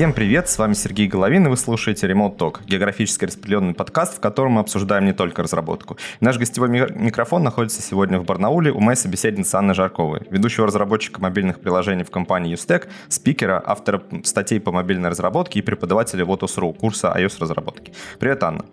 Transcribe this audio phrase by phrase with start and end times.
[0.00, 4.20] Всем привет, с вами Сергей Головин, и вы слушаете Remote Talk, географически распределенный подкаст, в
[4.20, 5.96] котором мы обсуждаем не только разработку.
[6.20, 11.60] Наш гостевой микрофон находится сегодня в Барнауле у моей собеседницы Анны Жарковой, ведущего разработчика мобильных
[11.60, 17.92] приложений в компании Ustec, спикера, автора статей по мобильной разработке и преподавателя Lotus.ru курса iOS-разработки.
[18.20, 18.64] Привет, Анна.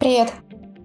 [0.00, 0.32] Привет.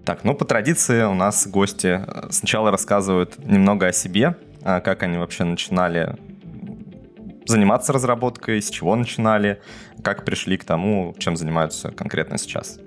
[0.04, 5.16] Так, ну по традиции у нас гости сначала рассказывают немного о себе, а как они
[5.16, 6.16] вообще начинали
[7.46, 9.60] заниматься разработкой, с чего начинали,
[10.02, 12.78] как пришли к тому, чем занимаются конкретно сейчас?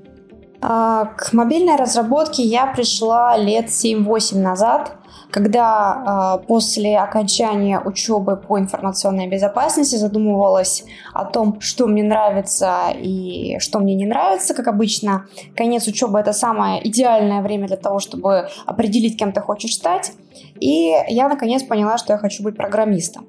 [0.61, 4.97] А, к мобильной разработке я пришла лет 7-8 назад,
[5.29, 13.59] когда а, после окончания учебы по информационной безопасности задумывалась о том, что мне нравится и
[13.59, 14.53] что мне не нравится.
[14.53, 15.25] Как обычно,
[15.55, 20.13] конец учебы это самое идеальное время для того, чтобы определить, кем ты хочешь стать.
[20.59, 23.27] И я наконец поняла, что я хочу быть программистом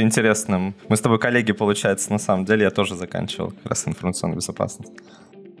[0.00, 0.74] интересным.
[0.88, 2.64] Мы с тобой коллеги, получается, на самом деле.
[2.64, 4.92] Я тоже заканчивал как раз информационную безопасность.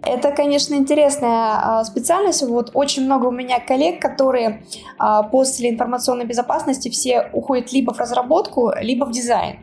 [0.04, 2.42] Это, конечно, интересная а, специальность.
[2.42, 4.64] Вот очень много у меня коллег, которые
[4.98, 9.60] а, после информационной безопасности все уходят либо в разработку, либо в дизайн.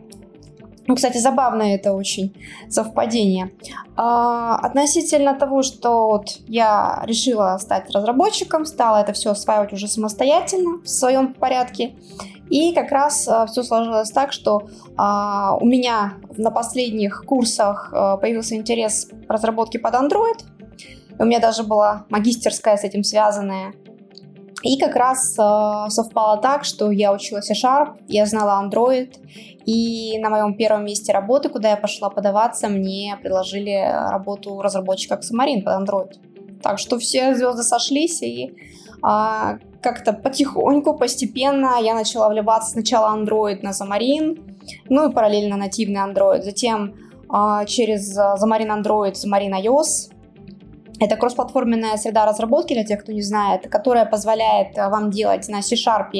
[0.90, 2.34] Ну, кстати, забавно это очень
[2.68, 3.52] совпадение.
[3.96, 10.82] А, относительно того, что вот я решила стать разработчиком, стала это все осваивать уже самостоятельно
[10.82, 11.96] в своем порядке.
[12.50, 18.18] И как раз а, все сложилось так, что а, у меня на последних курсах а,
[18.18, 20.44] появился интерес к разработке под Android.
[21.20, 23.74] У меня даже была магистерская с этим связанная.
[24.62, 29.16] И как раз э, совпало так, что я училась C-Sharp, я знала Android,
[29.66, 35.62] и на моем первом месте работы, куда я пошла подаваться, мне предложили работу разработчика Xamarin
[35.64, 36.62] под Android.
[36.62, 38.54] Так что все звезды сошлись, и
[39.02, 44.42] а, как-то потихоньку, постепенно я начала вливаться сначала Android на Xamarin,
[44.90, 46.96] ну и параллельно нативный Android, затем
[47.30, 50.12] а, через Xamarin Android, Xamarin iOS.
[51.02, 56.12] Это кроссплатформенная среда разработки, для тех, кто не знает, которая позволяет вам делать на C-Sharp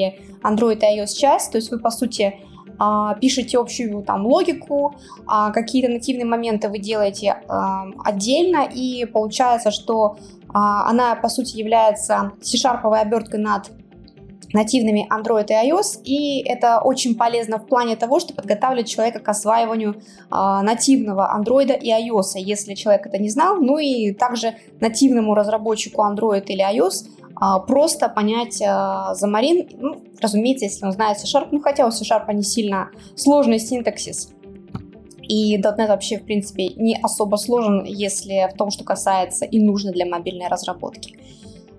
[0.42, 2.40] Android и iOS часть, то есть вы, по сути,
[2.82, 4.94] а, пишете общую там логику,
[5.26, 11.56] а какие-то нативные моменты вы делаете а, отдельно, и получается, что а, она, по сути,
[11.56, 13.70] является C-шарповой оберткой над
[14.52, 19.28] нативными Android и iOS, и это очень полезно в плане того, что подготавливает человека к
[19.28, 20.00] осваиванию э,
[20.30, 26.44] нативного Android и iOS, если человек это не знал, ну и также нативному разработчику Android
[26.46, 31.86] или iOS э, просто понять э, Xamarin, ну, разумеется, если он знает C-Sharp, ну хотя
[31.86, 34.30] у C-Sharp не сильно сложный синтаксис,
[35.30, 39.92] и .NET вообще, в принципе, не особо сложен, если в том, что касается и нужно
[39.92, 41.16] для мобильной разработки.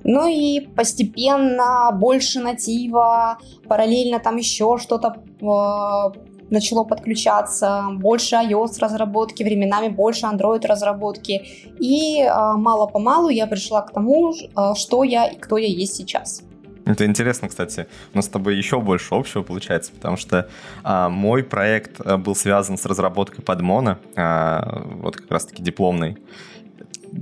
[0.06, 6.20] Ну и постепенно больше натива, параллельно там еще что-то э,
[6.50, 11.42] начало подключаться, больше iOS разработки, временами больше Android разработки.
[11.78, 16.42] И э, мало-помалу я пришла к тому, э, что я и кто я есть сейчас.
[16.86, 17.88] Это интересно, кстати.
[18.14, 20.50] У нас с тобой еще больше общего получается, потому что
[20.84, 26.18] а, мой проект а, был связан с разработкой под моно, а, вот как раз-таки дипломный.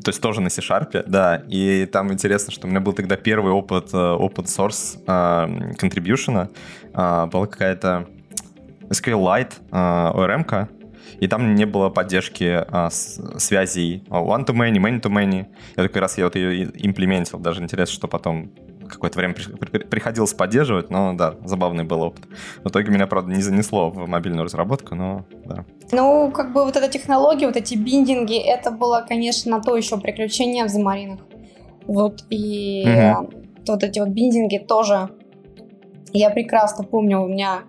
[0.04, 1.44] То есть тоже на C-Sharp, да.
[1.48, 6.50] И там интересно, что у меня был тогда первый опыт uh, open source uh, contribution.
[6.94, 8.08] Uh, была какая-то
[8.90, 10.68] SQLite uh, ORM,
[11.20, 12.90] и там не было поддержки uh,
[13.40, 15.48] связей one-to-many, many-to-many.
[15.76, 17.40] Я как раз я вот ее имплементил.
[17.40, 18.52] Даже интересно, что потом
[18.90, 22.26] какое-то время приходилось поддерживать, но да, забавный был опыт.
[22.64, 25.66] В итоге меня, правда, не занесло в мобильную разработку, но да.
[25.92, 30.66] Ну, как бы вот эта технология, вот эти биндинги, это было, конечно, то еще приключение
[30.66, 31.22] в замаринах.
[31.88, 33.32] Вот, и угу.
[33.68, 35.10] вот эти вот биндинги тоже
[36.14, 37.64] я прекрасно помню, у меня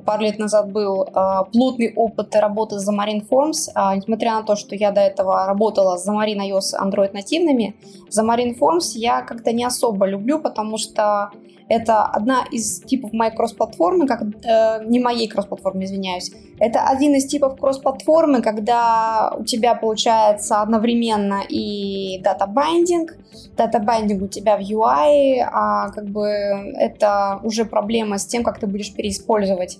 [0.00, 1.10] пару лет назад был э,
[1.52, 3.70] плотный опыт работы с Xamarin Forms.
[3.96, 7.76] Несмотря на то, что я до этого работала с Xamarin iOS Android нативными,
[8.10, 11.30] Xamarin Forms я как-то не особо люблю, потому что
[11.68, 16.30] это одна из типов моей кросс-платформы, как, э, не моей кросс-платформы, извиняюсь.
[16.58, 23.16] Это один из типов кросс-платформы, когда у тебя получается одновременно и data binding,
[23.56, 28.58] data binding у тебя в UI, а как бы это уже проблема с тем, как
[28.58, 29.78] ты будешь переиспользовать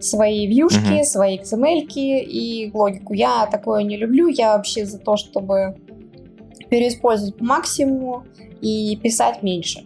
[0.00, 1.04] свои вьюшки, uh-huh.
[1.04, 3.12] свои XML и логику.
[3.12, 5.76] Я такое не люблю, я вообще за то, чтобы
[6.70, 8.24] переиспользовать по максимуму
[8.62, 9.84] и писать меньше.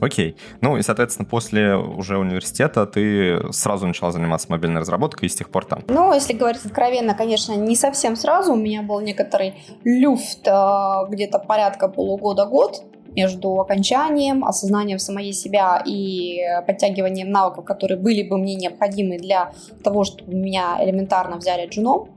[0.00, 0.36] Окей.
[0.60, 5.48] Ну и, соответственно, после уже университета ты сразу начала заниматься мобильной разработкой и с тех
[5.50, 5.82] пор там?
[5.88, 8.52] Ну, если говорить откровенно, конечно, не совсем сразу.
[8.52, 9.54] У меня был некоторый
[9.84, 12.82] люфт э, где-то порядка полугода-год
[13.14, 19.52] между окончанием, осознанием самой себя и подтягиванием навыков, которые были бы мне необходимы для
[19.82, 22.08] того, чтобы меня элементарно взяли джуном.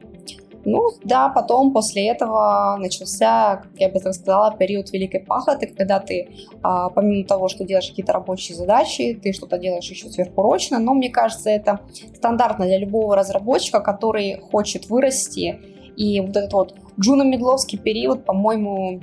[0.69, 6.01] Ну да, потом после этого начался, как я бы так сказала, период великой пахоты, когда
[6.01, 6.29] ты,
[6.61, 11.09] а, помимо того, что делаешь какие-то рабочие задачи, ты что-то делаешь еще сверхурочно, но мне
[11.09, 11.79] кажется, это
[12.13, 15.57] стандартно для любого разработчика, который хочет вырасти.
[15.95, 18.99] И вот этот вот джуно-медловский период, по-моему,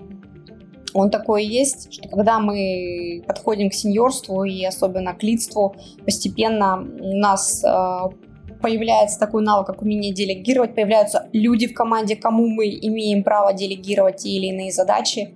[0.93, 5.75] он такой есть, что когда мы подходим к сеньорству и особенно к лидству,
[6.05, 8.34] постепенно у нас э,
[8.65, 14.17] появляется такой навык, как умение делегировать, появляются люди в команде, кому мы имеем право делегировать
[14.17, 15.35] те или иные задачи,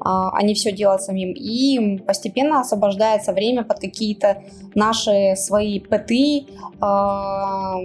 [0.00, 1.32] а, они все делают самим.
[1.36, 4.42] И постепенно освобождается время под какие-то
[4.74, 6.50] наши свои ПТ
[6.80, 7.76] а,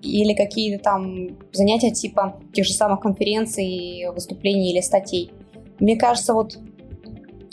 [0.00, 5.32] или какие-то там занятия типа тех же самых конференций, выступлений или статей.
[5.80, 6.56] Мне кажется, вот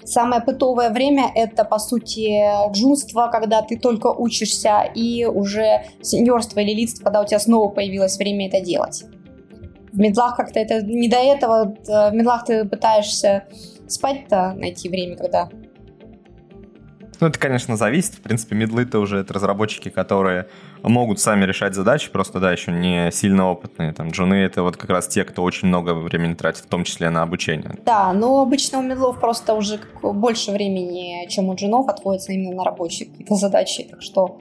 [0.08, 6.74] Самое пытовое время— это, по сути, джунство, когда ты только учишься, и уже сеньорство или
[6.74, 9.04] лидство, когда у тебя снова появилось время это делать.
[9.92, 11.76] В медлах как-то это не до этого.
[11.86, 13.48] В медлах ты пытаешься
[13.90, 15.50] спать-то найти время, когда
[17.20, 18.16] ну, это, конечно, зависит.
[18.16, 20.48] В принципе, медлы-то уже это разработчики, которые
[20.84, 23.94] могут сами решать задачи, просто, да, еще не сильно опытные.
[23.94, 27.10] Там, джуны— это вот как раз те, кто очень много времени тратит, в том числе
[27.10, 27.76] на обучение.
[27.86, 32.64] Да, но обычно у медлов просто уже больше времени, чем у джунов, отводится именно на
[32.64, 34.40] рабочие какие-то задачи, так что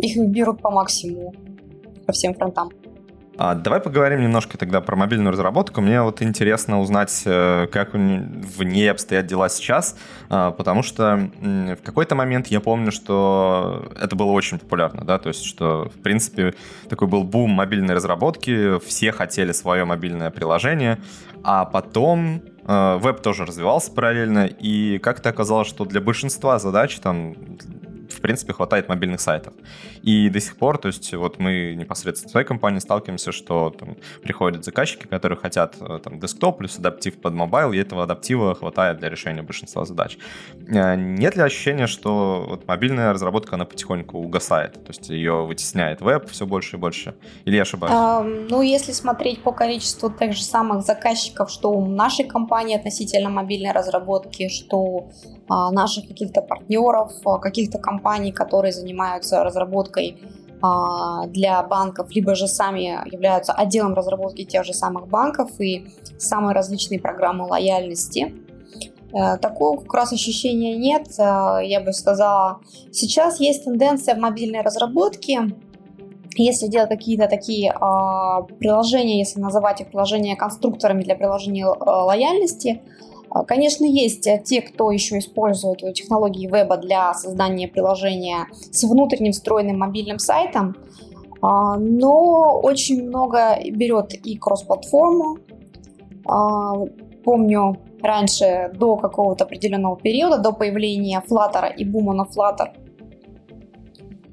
[0.00, 1.34] их берут по максимуму
[2.06, 2.70] по всем фронтам.
[3.36, 5.80] А, давай поговорим немножко тогда про мобильную разработку.
[5.80, 9.96] Мне вот интересно узнать, э, как в ней обстоят дела сейчас,
[10.30, 15.28] а, потому что в какой-то момент я помню, что это было очень популярно, да, то
[15.28, 16.54] есть что, в принципе,
[16.88, 20.98] такой был бум мобильной разработки, все хотели свое мобильное приложение,
[21.42, 27.34] а потом э, веб тоже развивался параллельно, и как-то оказалось, что для большинства задач, там,
[28.14, 29.54] в принципе, хватает мобильных сайтов.
[30.02, 33.96] И до сих пор, то есть вот мы непосредственно в своей компании сталкиваемся, что там
[34.22, 38.98] приходят заказчики, которые хотят э, там десктоп плюс адаптив под mobile, и этого адаптива хватает
[38.98, 40.18] для решения большинства задач.
[40.68, 46.00] Э, нет ли ощущения, что вот мобильная разработка, она потихоньку угасает, то есть ее вытесняет
[46.00, 47.14] веб все больше и больше?
[47.44, 47.94] Или я ошибаюсь?
[47.94, 53.30] А, ну, если смотреть по количеству тех же самых заказчиков, что у нашей компании относительно
[53.30, 55.08] мобильной разработки, что
[55.48, 60.18] а, наших каких-то партнеров, а, каких-то компаний, которые занимаются разработкой
[60.62, 66.54] а, для банков, либо же сами являются отделом разработки тех же самых банков и самые
[66.54, 68.34] различные программы лояльности.
[69.12, 71.08] Э, такого как раз ощущения нет.
[71.18, 72.60] Я бы сказала,
[72.92, 75.54] сейчас есть тенденция в мобильной разработке
[76.36, 82.82] если делать какие-то такие э, приложения, если называть их приложения конструкторами для приложения э, лояльности,
[82.82, 89.32] а, конечно, есть э, те, кто еще использует технологии веба для создания приложения с внутренним
[89.32, 90.76] встроенным мобильным сайтом,
[91.42, 95.38] а, но очень много берет и кросс-платформу.
[96.26, 96.74] А,
[97.24, 102.68] помню, раньше, до какого-то определенного периода, до появления Flutter и бума на Flutter,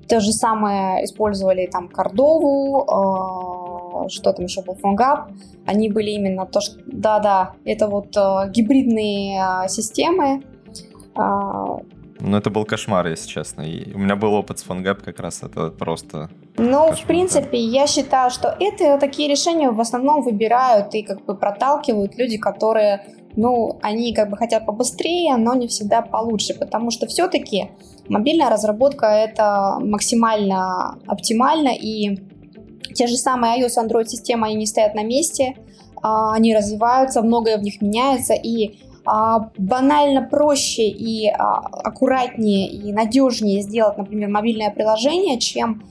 [0.08, 2.86] то же самое использовали там Кордову,
[4.10, 5.32] что там еще был, PhoneGap,
[5.66, 10.44] они были именно то, что, да-да, это вот э, гибридные э, системы.
[11.16, 11.78] Э,
[12.24, 13.64] ну, это был кошмар, если честно.
[13.64, 16.30] И у меня был опыт с PhoneGap как раз, это просто...
[16.58, 17.80] Ну, кошмар, в принципе, да.
[17.82, 23.06] я считаю, что это такие решения в основном выбирают и как бы проталкивают люди, которые,
[23.36, 27.72] ну, они как бы хотят побыстрее, но не всегда получше, потому что все-таки
[28.08, 32.20] мобильная разработка это максимально оптимально и
[32.94, 35.56] те же самые iOS Android системы, они не стоят на месте,
[36.02, 42.92] а, они развиваются, многое в них меняется, и а, банально проще и а, аккуратнее и
[42.92, 45.84] надежнее сделать, например, мобильное приложение, чем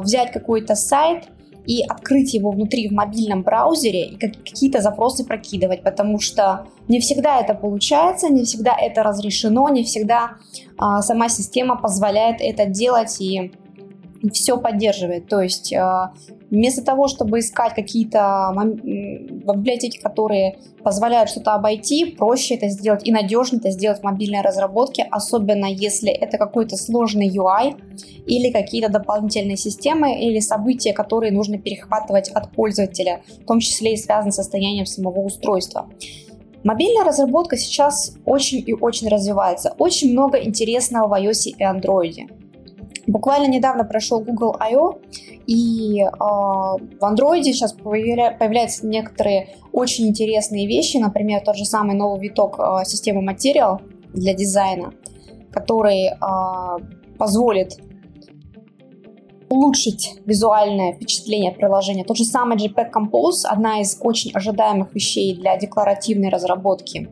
[0.00, 1.24] взять какой-то сайт
[1.66, 7.38] и открыть его внутри в мобильном браузере и какие-то запросы прокидывать, потому что не всегда
[7.38, 10.36] это получается, не всегда это разрешено, не всегда
[11.02, 13.52] сама система позволяет это делать и
[14.32, 15.28] все поддерживает.
[15.28, 15.80] То есть э,
[16.50, 23.58] вместо того, чтобы искать какие-то библиотеки, которые позволяют что-то обойти, проще это сделать и надежно
[23.58, 27.76] это сделать в мобильной разработке, особенно если это какой-то сложный UI
[28.26, 33.96] или какие-то дополнительные системы или события, которые нужно перехватывать от пользователя, в том числе и
[33.96, 35.88] связаны с состоянием самого устройства.
[36.64, 39.74] Мобильная разработка сейчас очень и очень развивается.
[39.78, 42.28] Очень много интересного в iOS и Android.
[43.08, 45.00] Буквально недавно прошел Google I.O.,
[45.46, 51.96] и э, в Android сейчас появля- появляются некоторые очень интересные вещи, например, тот же самый
[51.96, 53.80] новый виток э, системы Material
[54.12, 54.92] для дизайна,
[55.50, 56.16] который э,
[57.18, 57.78] позволит
[59.48, 62.04] улучшить визуальное впечатление приложения.
[62.04, 67.08] Тот же самый JPEG Compose, одна из очень ожидаемых вещей для декларативной разработки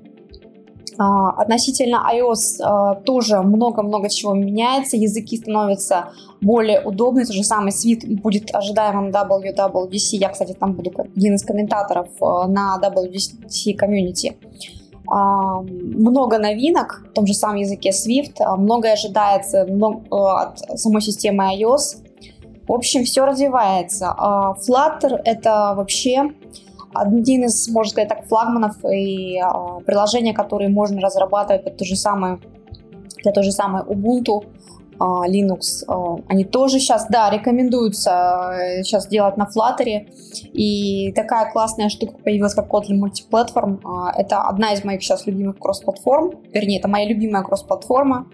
[0.99, 6.11] относительно iOS а, тоже много-много чего меняется, языки становятся
[6.41, 11.45] более удобны, тот же самый Swift будет ожидаемым WWDC, я, кстати, там буду один из
[11.45, 14.37] комментаторов а, на WWDC комьюнити.
[15.09, 19.63] Много новинок в том же самом языке Swift, многое ожидается
[20.11, 22.03] от самой системы iOS.
[22.67, 24.13] В общем, все развивается.
[24.19, 26.33] Flutter— это вообще
[27.01, 31.97] один из, можно сказать так, флагманов и э, приложения, которые можно разрабатывать под то же
[31.97, 32.39] самое,
[33.23, 34.45] для той же самой Ubuntu,
[34.99, 35.85] э, Linux.
[35.89, 40.07] Э, они тоже сейчас, да, рекомендуются сейчас делать на Flutter.
[40.53, 43.81] И такая классная штука появилась, как Kotlin Multiplatform.
[43.85, 46.33] Э, это одна из моих сейчас любимых кросс-платформ.
[46.53, 48.27] Вернее, это моя любимая кросс-платформа.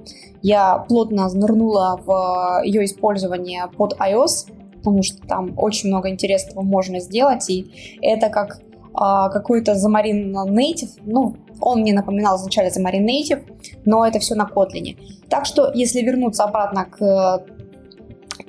[0.42, 4.50] Я плотно нырнула в ее использование под iOS
[4.82, 8.60] потому что там очень много интересного можно сделать, и это как
[8.94, 13.42] а, какой-то Xamarin Native, ну, он мне напоминал вначале Xamarin Native,
[13.84, 14.98] но это все на Kotlin.
[15.28, 17.44] Так что, если вернуться обратно к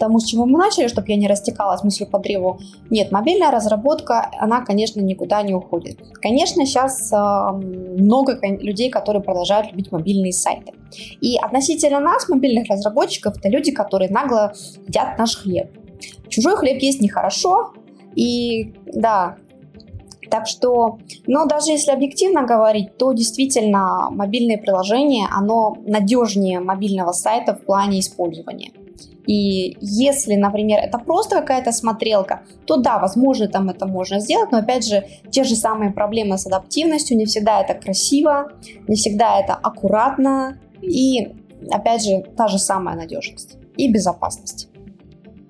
[0.03, 2.59] тому, с чего мы начали, чтобы я не растекалась мыслью по древу.
[2.89, 5.99] Нет, мобильная разработка, она, конечно, никуда не уходит.
[6.21, 10.73] Конечно, сейчас э, много людей, которые продолжают любить мобильные сайты.
[11.21, 14.53] И относительно нас, мобильных разработчиков, это люди, которые нагло
[14.87, 15.69] едят наш хлеб.
[16.29, 17.73] Чужой хлеб есть нехорошо,
[18.15, 19.37] и да,
[20.29, 27.53] так что, но даже если объективно говорить, то действительно мобильное приложение, оно надежнее мобильного сайта
[27.53, 28.71] в плане использования.
[29.27, 34.57] И если, например, это просто какая-то смотрелка, то да, возможно, там это можно сделать, но
[34.57, 38.51] опять же, те же самые проблемы с адаптивностью, не всегда это красиво,
[38.87, 41.31] не всегда это аккуратно, и
[41.71, 44.67] опять же, та же самая надежность и безопасность.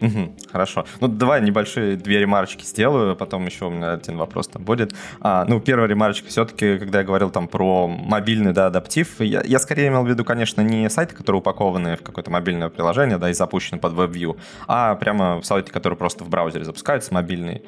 [0.03, 0.85] Угу, хорошо.
[0.99, 4.93] Ну, давай небольшие две ремарочки сделаю, потом еще у меня один вопрос там будет.
[5.21, 9.59] А, ну, первая ремарочка все-таки, когда я говорил там про мобильный, да, адаптив, я, я
[9.59, 13.33] скорее имел в виду, конечно, не сайты, которые упакованы в какое-то мобильное приложение, да, и
[13.33, 17.61] запущены под WebView, а прямо сайты, которые просто в браузере запускаются, мобильные.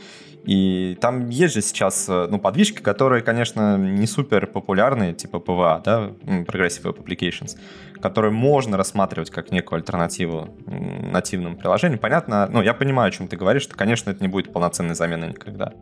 [0.46, 5.82] И там есть же сейчас, э, ну, подвижки, которые, конечно, не супер популярные, типа PVA,
[5.84, 7.58] да, Progressive Web Applications,
[8.00, 12.00] которые можно рассматривать как некую альтернативу нативному приложению.
[12.00, 15.30] Понятно, ну, я понимаю, о чем ты говоришь, что, конечно, это не будет полноценной заменой
[15.30, 15.74] никогда.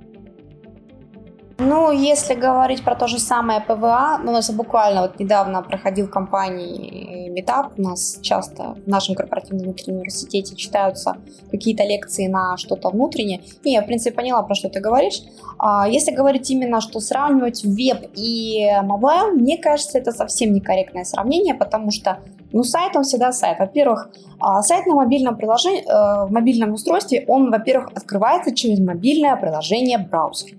[1.60, 6.08] Ну, если говорить про то же самое PWA, ну, у нас буквально вот недавно проходил
[6.08, 11.18] компании Meetup, у нас часто в нашем корпоративном внутреннем университете читаются
[11.52, 15.22] какие-то лекции на что-то внутреннее, и я, в принципе, поняла, про что ты говоришь.
[15.60, 21.54] А если говорить именно, что сравнивать веб и mobile, мне кажется, это совсем некорректное сравнение,
[21.54, 22.18] потому что
[22.52, 23.60] ну, сайт, он всегда сайт.
[23.60, 29.36] Во-первых, а, сайт на мобильном приложении, э, в мобильном устройстве, он, во-первых, открывается через мобильное
[29.36, 30.52] приложение браузер.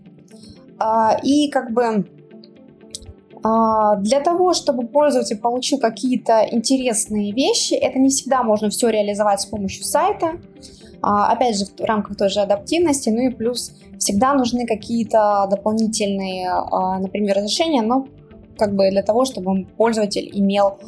[0.78, 2.06] А, и как бы
[3.42, 9.40] а, для того, чтобы пользователь получил какие-то интересные вещи, это не всегда можно все реализовать
[9.40, 10.40] с помощью сайта.
[11.02, 16.50] А, опять же, в рамках той же адаптивности, ну и плюс всегда нужны какие-то дополнительные,
[17.00, 18.06] например, разрешения, но
[18.58, 20.78] как бы для того, чтобы пользователь имел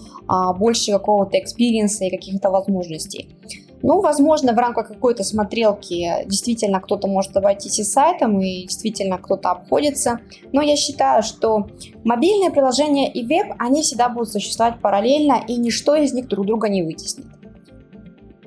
[0.58, 3.28] больше какого-то экспириенса и каких-то возможностей.
[3.82, 9.50] Ну, возможно, в рамках какой-то смотрелки действительно кто-то может обойтись и сайтом, и действительно кто-то
[9.50, 10.20] обходится.
[10.52, 11.68] Но я считаю, что
[12.04, 16.68] мобильные приложения и веб, они всегда будут существовать параллельно, и ничто из них друг друга
[16.68, 17.26] не вытеснит.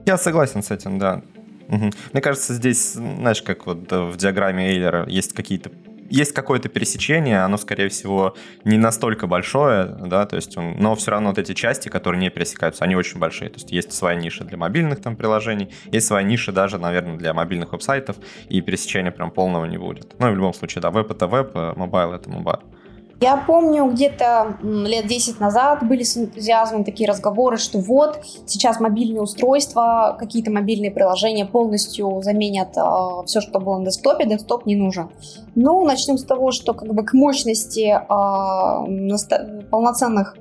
[0.06, 1.22] Я согласен с этим, да.
[1.68, 1.92] Угу.
[2.14, 5.70] Мне кажется, здесь, знаешь, как вот в диаграмме Эйлера есть какие-то
[6.10, 11.12] есть какое-то пересечение, оно, скорее всего, не настолько большое, да, то есть, он, но все
[11.12, 13.50] равно вот эти части, которые не пересекаются, они очень большие.
[13.50, 17.34] То есть есть своя ниша для мобильных там приложений, есть своя ниша даже, наверное, для
[17.34, 18.18] мобильных веб-сайтов,
[18.50, 20.16] и пересечения прям полного не будет.
[20.20, 22.62] Ну, в любом случае, да, веб это веб, а mobile это mobile.
[23.22, 29.22] Я помню, где-то лет 10 назад были с энтузиазмом такие разговоры, что вот, сейчас мобильные
[29.22, 34.76] устройства, какие-то мобильные приложения полностью заменят э, а, все, что было на десктопе, десктоп не
[34.76, 35.10] нужен.
[35.56, 40.38] Ну, начнем с того, что как бы к мощности э, полноценных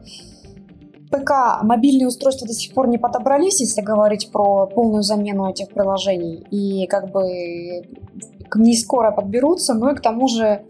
[1.11, 6.47] ПК мобильные устройства до сих пор не подобрались, если говорить про полную замену этих приложений.
[6.53, 7.83] И как бы
[8.55, 10.63] не скоро подберутся, но и к тому же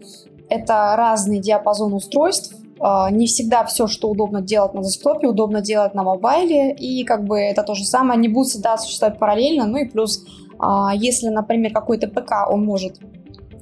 [0.49, 5.93] это разный диапазон устройств, а, не всегда все, что удобно делать на десктопе, удобно делать
[5.93, 9.77] на мобайле, и как бы это то же самое, не будет всегда существовать параллельно, ну
[9.77, 10.25] и плюс,
[10.59, 12.99] а, если, например, какой-то ПК, он может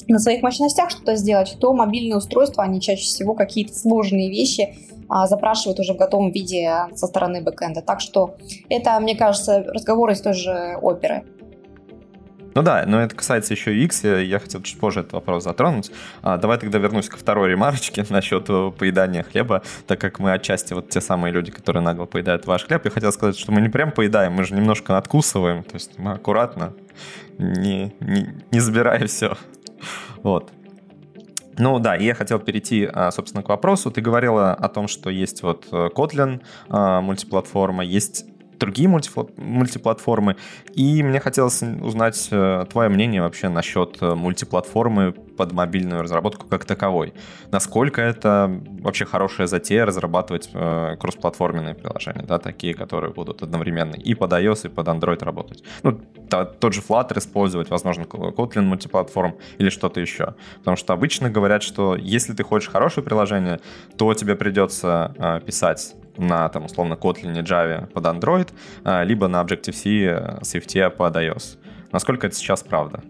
[0.07, 4.75] на своих мощностях что-то сделать, то мобильные устройства, они чаще всего какие-то сложные вещи
[5.09, 7.81] а, запрашивают уже в готовом виде со стороны бэкэнда.
[7.81, 8.35] Так что
[8.69, 11.23] это, мне кажется, разговор из той же оперы.
[12.57, 15.91] Ну да, но это касается еще X, я хотел чуть позже этот вопрос затронуть.
[16.23, 20.73] А, давай тогда вернусь ко второй ремарочке насчет э, поедания хлеба, так как мы отчасти
[20.73, 22.83] вот те самые люди, которые нагло поедают ваш хлеб.
[22.83, 26.13] Я хотел сказать, что мы не прям поедаем, мы же немножко надкусываем, то есть мы
[26.13, 26.73] аккуратно,
[27.37, 29.37] не, не, не забирая все.
[30.23, 30.49] Вот.
[31.59, 33.91] Ну да, я хотел перейти, а, собственно, к вопросу.
[33.91, 38.25] Ты говорила о том, что есть вот э, Kotlin а, мультиплатформа, есть
[38.59, 40.35] другие мультиплатформы.
[40.73, 46.65] И мне хотелось узнать э, твое мнение вообще насчет э, мультиплатформы под мобильную разработку как
[46.65, 47.13] таковой.
[47.51, 54.15] Насколько это вообще хорошая затея разрабатывать э, кроссплатформенные приложения, да, такие, которые будут одновременно и
[54.15, 55.63] под iOS, и под Android работать.
[55.83, 55.99] Ну,
[56.29, 60.35] тот же Flutter использовать, возможно, Kotlin мультиплатформ или что-то еще.
[60.59, 63.59] Потому что обычно говорят, что если ты хочешь хорошее приложение,
[63.97, 68.49] то тебе придется писать на, там, условно, Kotlin, Java под Android,
[68.83, 71.57] а, либо на Objective-C, Swift под iOS.
[71.91, 73.01] Насколько это сейчас правда?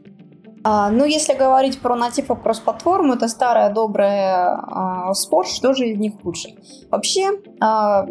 [0.63, 6.13] А, ну, если говорить про натив кросс-платформу, это старая добрая а, что же из них
[6.23, 6.49] лучше.
[6.89, 8.05] Вообще, а,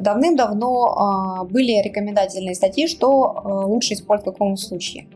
[0.00, 5.08] давным-давно а, были рекомендательные статьи, что а, лучше использовать в каком случае.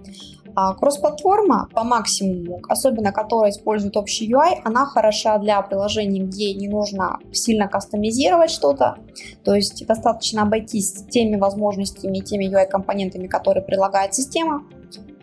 [0.61, 6.67] А кросс-платформа по максимуму, особенно которая использует общий UI, она хороша для приложений, где не
[6.67, 8.97] нужно сильно кастомизировать что-то,
[9.45, 14.65] то есть достаточно обойтись теми возможностями, теми UI-компонентами, которые предлагает система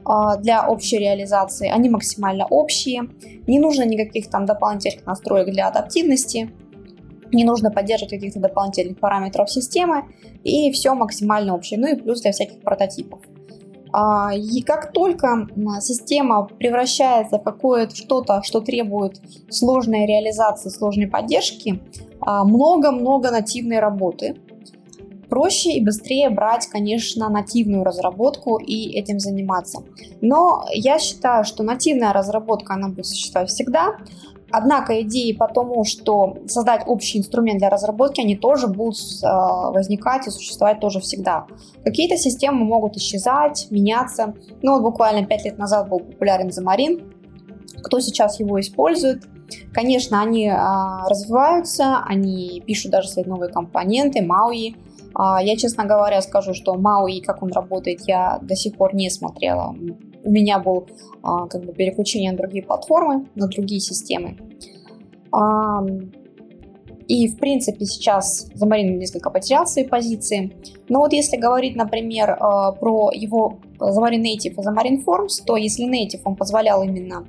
[0.06, 1.68] а, для общей реализации.
[1.68, 3.10] Они максимально общие,
[3.46, 6.50] не нужно никаких там дополнительных настроек для адаптивности,
[7.34, 10.06] не нужно поддерживать каких-то дополнительных параметров системы,
[10.46, 11.78] и все максимально общее.
[11.78, 13.20] Ну и плюс для всяких прототипов.
[13.98, 15.48] А, и как только
[15.80, 21.82] система превращается в какое-то что-то, что требует сложной реализации, сложной поддержки,
[22.20, 24.36] а, много-много нативной работы.
[25.30, 29.84] Проще и быстрее брать, конечно, нативную разработку и этим заниматься.
[30.20, 33.96] Но я считаю, что нативная разработка, она будет существовать всегда,
[34.58, 40.28] Однако идеи по тому, что создать общий инструмент для разработки, они тоже будут э, возникать
[40.28, 41.46] и существовать тоже всегда.
[41.84, 44.34] Какие-то системы могут исчезать, меняться.
[44.62, 47.04] Ну вот буквально 5 лет назад был популярен Xamarin.
[47.84, 49.24] Кто сейчас его использует?
[49.74, 50.56] Конечно, они э,
[51.10, 54.78] развиваются, они пишут даже свои новые компоненты, MAUI.
[55.16, 59.10] А, я, честно говоря, скажу, что MAUI, как он работает, я до сих пор не
[59.10, 59.76] смотрела
[60.26, 60.88] у меня был
[61.22, 64.38] а, как бы переключение на другие платформы, на другие системы.
[65.32, 65.86] А,
[67.08, 70.52] и, в принципе, сейчас Замарин несколько потерял свои позиции.
[70.90, 75.86] Но вот если говорить, например, а, про его Xamarin Native и Xamarin Forms, то если
[75.86, 77.26] Native он позволял именно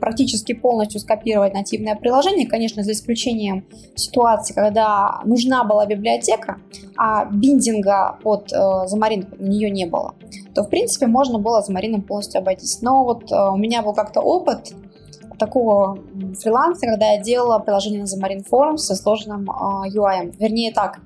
[0.00, 6.58] практически полностью скопировать нативное приложение, конечно, за исключением ситуации, когда нужна была библиотека,
[6.96, 10.14] а биндинга под э, на нее не было,
[10.54, 12.82] то, в принципе, можно было Xamarin полностью обойтись.
[12.82, 14.74] Но вот э, у меня был как-то опыт
[15.38, 15.98] такого
[16.40, 20.34] фриланса, когда я делала приложение на Xamarin Forms со сложным э, UI.
[20.38, 21.00] Вернее так,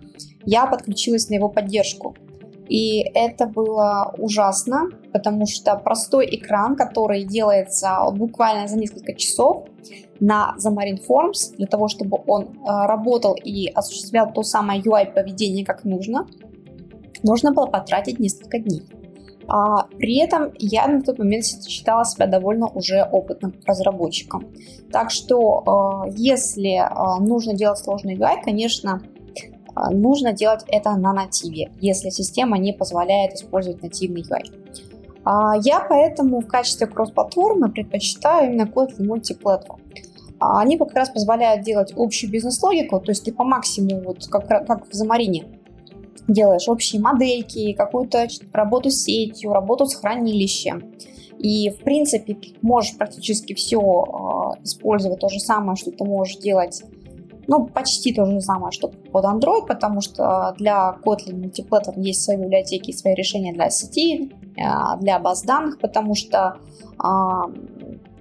[0.45, 2.17] я подключилась на его поддержку.
[2.73, 9.67] И это было ужасно, потому что простой экран, который делается буквально за несколько часов
[10.21, 15.85] на Xamarin Forms, для того, чтобы он э, работал и осуществлял то самое UI-поведение, как
[15.85, 16.27] нужно,
[17.23, 18.83] нужно было потратить несколько дней.
[19.49, 24.47] А, при этом я на тот момент считала себя довольно уже опытным разработчиком.
[24.91, 29.03] Так что, э, если э, нужно делать сложный UI, конечно,
[29.91, 34.63] нужно делать это на нативе, если система не позволяет использовать нативный UI.
[35.25, 39.81] А, я поэтому в качестве кросс-платформы предпочитаю именно Kotlin Multiplatform.
[40.41, 44.49] А, они как раз позволяют делать общую бизнес-логику, то есть ты по максимуму, вот как,
[44.49, 45.47] как в Замарине,
[46.29, 50.95] делаешь общие модельки, какую-то работу с сетью, работу с хранилищем.
[51.39, 53.81] И, в принципе, можешь практически все
[54.63, 56.85] использовать то же самое, что ты можешь делать
[57.47, 62.37] ну, почти то же самое, что под Android, потому что для Kotlin Multiplatform есть свои
[62.37, 66.57] библиотеки, свои решения для сети, э, для баз данных, потому что
[66.99, 67.51] а,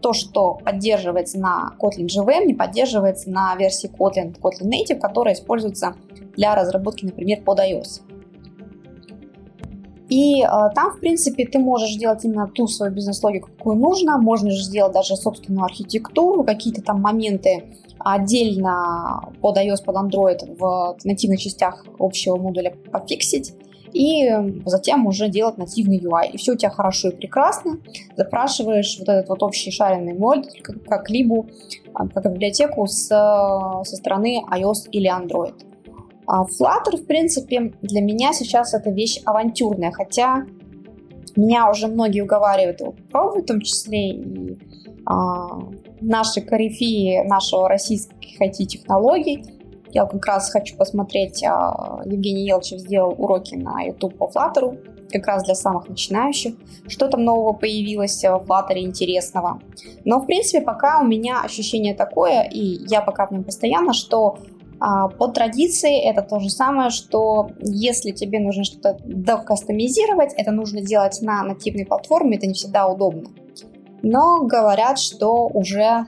[0.02, 5.96] то, что поддерживается на Kotlin JVM, не поддерживается на версии Kotlin, Kotlin Native, которая используется
[6.36, 8.02] для разработки, например, под iOS.
[10.12, 10.46] И э,
[10.76, 14.18] там, в принципе, ты можешь делать именно ту свою бизнес-логику, какую нужно.
[14.18, 17.64] Можно же сделать даже собственную архитектуру, какие-то там моменты
[17.98, 23.54] отдельно под iOS, под Android в нативных частях общего модуля пофиксить
[23.94, 24.30] и
[24.66, 26.32] затем уже делать нативный UI.
[26.34, 27.78] И все у тебя хорошо и прекрасно.
[28.18, 31.46] Запрашиваешь вот этот вот общий шаренный модуль, как, как либо
[31.94, 35.71] как библиотеку с, со стороны iOS или Android.
[36.34, 40.46] А Flutter, в принципе, для меня сейчас это вещь авантюрная, хотя
[41.36, 44.58] меня уже многие уговаривают его пробовать, в том числе и
[45.06, 45.60] а,
[46.00, 49.44] наши корифеи нашего российских IT-технологий.
[49.92, 55.28] Я как раз хочу посмотреть, а, Евгений Елчев сделал уроки на YouTube по Flutter, как
[55.28, 56.56] раз для самых начинающих.
[56.88, 59.60] Что там нового появилось в Flutter интересного.
[60.06, 64.38] Но, в принципе, пока у меня ощущение такое, и я пока в нем постоянно, что
[64.38, 70.82] а, по традиции это то же самое, что если тебе нужно что-то докастомизировать, это нужно
[70.82, 73.30] делать на нативной платформе, это не всегда удобно.
[74.02, 76.08] Но говорят, что уже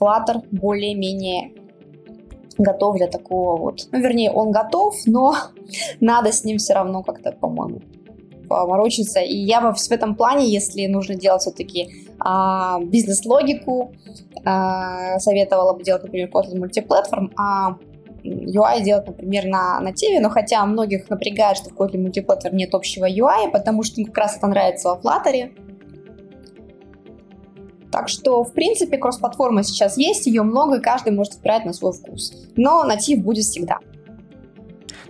[0.00, 1.52] Flutter более-менее
[2.56, 3.88] готов для такого вот.
[3.92, 5.34] Ну, вернее, он готов, но
[6.00, 7.82] надо с ним все равно как-то, по-моему,
[8.46, 9.20] поморочиться.
[9.20, 13.92] И я бы в этом плане, если нужно делать все-таки а, бизнес-логику,
[14.44, 17.76] а, советовала бы делать, например, Kotlin мультиплатформ, а
[18.24, 23.08] UI делать, например, на нативе, но хотя многих напрягает, что в Kotlin мультиплатформ нет общего
[23.08, 25.52] UI, потому что им как раз это нравится во Flutter.
[27.92, 31.92] Так что, в принципе, кросс-платформа сейчас есть, ее много, и каждый может выбирать на свой
[31.92, 32.34] вкус.
[32.56, 33.78] Но натив будет всегда.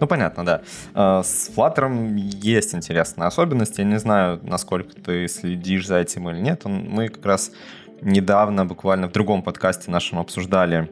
[0.01, 0.63] Ну, понятно, да.
[0.95, 3.79] А, с Flutter есть интересная особенность.
[3.79, 6.65] Я не знаю, насколько ты следишь за этим или нет.
[6.65, 7.53] Мы как раз
[8.03, 10.91] недавно, буквально в другом подкасте нашем обсуждали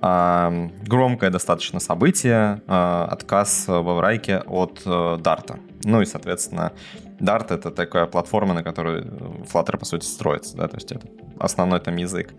[0.00, 5.58] а, громкое достаточно событие, а, отказ во Врайке от Дарта.
[5.84, 6.72] Ну и, соответственно,
[7.20, 11.06] Dart— это такая платформа, на которой Flutter, по сути, строится, да, то есть это
[11.38, 12.34] основной там язык.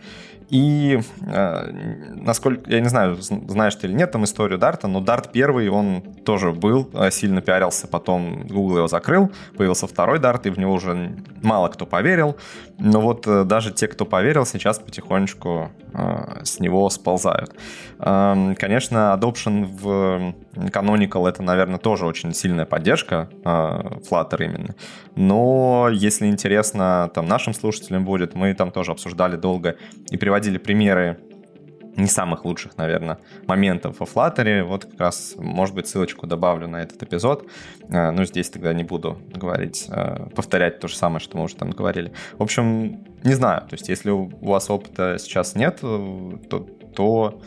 [0.50, 1.72] И э,
[2.16, 6.02] насколько, я не знаю, знаешь ты или нет там историю Дарта, но Dart первый, он
[6.24, 10.74] тоже был, э, сильно пиарился, потом Google его закрыл, появился второй Dart, и в него
[10.74, 12.38] уже мало кто поверил.
[12.78, 17.56] Но вот э, даже те, кто поверил, сейчас потихонечку э, с него сползают.
[18.00, 23.50] Э, конечно, adoption в Canonical это, наверное, тоже очень сильная поддержка э,
[24.10, 24.76] Flutter именно.
[25.16, 29.78] Но если интересно там нашим слушателям будет, мы там тоже обсуждали долго
[30.10, 31.18] и приводили примеры
[31.96, 34.64] не самых лучших, наверное, моментов во Flutter.
[34.64, 37.48] Вот как раз, может быть, ссылочку добавлю на этот эпизод.
[37.90, 41.56] Э, ну, здесь тогда не буду говорить, э, повторять то же самое, что мы уже
[41.56, 42.12] там говорили.
[42.38, 43.62] В общем, не знаю.
[43.62, 46.60] То есть, если у вас опыта сейчас нет, э, то,
[46.94, 47.42] то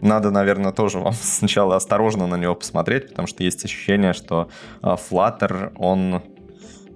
[0.00, 4.48] надо, наверное, тоже вам сначала осторожно на него посмотреть, потому что есть ощущение, что
[4.82, 6.22] Flutter, он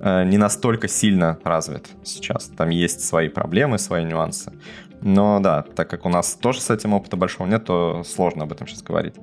[0.02, 2.50] не настолько сильно развит сейчас.
[2.56, 4.52] Там есть свои проблемы, свои нюансы.
[5.02, 8.52] Но да, так как у нас тоже с этим опыта большого нет, то сложно об
[8.52, 9.14] этом сейчас говорить.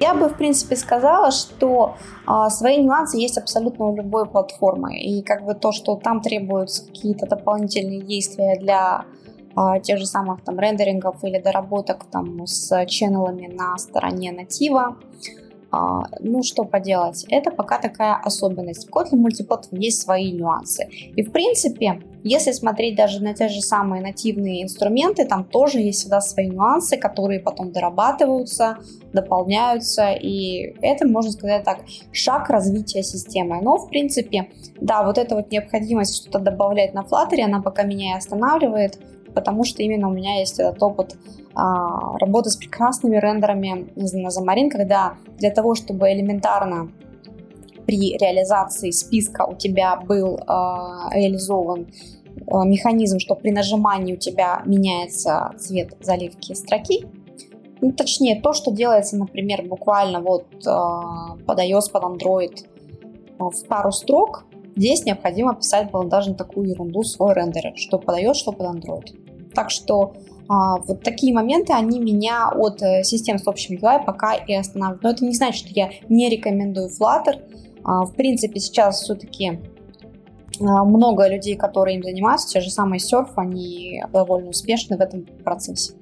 [0.00, 4.98] Я бы, в принципе, сказала, что а, свои нюансы есть абсолютно у любой платформы.
[4.98, 9.04] И как бы то, что там требуются какие-то дополнительные действия для
[9.54, 14.96] а, тех же самых там рендерингов или доработок там с ченнелами на стороне натива,
[15.74, 18.88] а, ну, что поделать, это пока такая особенность.
[18.88, 20.86] В Kotlin Multiplatform есть свои нюансы.
[21.16, 26.00] И, в принципе, если смотреть даже на те же самые нативные инструменты, там тоже есть
[26.00, 28.78] всегда свои нюансы, которые потом дорабатываются,
[29.12, 31.80] дополняются, и это, можно сказать так,
[32.12, 33.60] шаг развития системы.
[33.60, 38.14] Но, в принципе, да, вот эта вот необходимость что-то добавлять на Flutter, она пока меня
[38.14, 38.98] и останавливает,
[39.34, 41.16] потому что именно у меня есть этот опыт
[41.54, 46.90] а, работы с прекрасными рендерами на Xamarin, когда для того, чтобы элементарно
[47.86, 51.86] при реализации списка у тебя был а, реализован
[52.50, 57.06] а, механизм, что при нажимании у тебя меняется цвет заливки строки,
[57.80, 62.66] ну, точнее, то, что делается, например, буквально вот под iOS, под Android
[63.38, 64.44] в пару строк,
[64.74, 69.23] здесь необходимо писать было даже такую ерунду свой рендер, что под iOS, что под Android.
[69.54, 70.14] Так что
[70.48, 75.02] а, вот такие моменты, они меня от э, систем с общим UI пока и останавливают.
[75.02, 77.40] Но это не значит, что я не рекомендую Flutter.
[77.82, 79.60] А, в принципе, сейчас все-таки
[80.60, 85.24] а, много людей, которые им занимаются, те же самые серф, они довольно успешны в этом
[85.44, 85.94] процессе.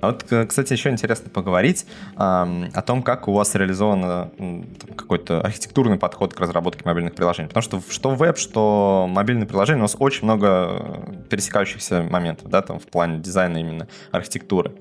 [0.00, 1.86] А вот, кстати, еще интересно поговорить
[2.16, 7.48] э, о том, как у вас реализован какой-то архитектурный подход к разработке мобильных приложений.
[7.48, 12.78] Потому что что веб, что мобильные приложения, у нас очень много пересекающихся моментов, да, там
[12.78, 14.72] в плане дизайна именно архитектуры.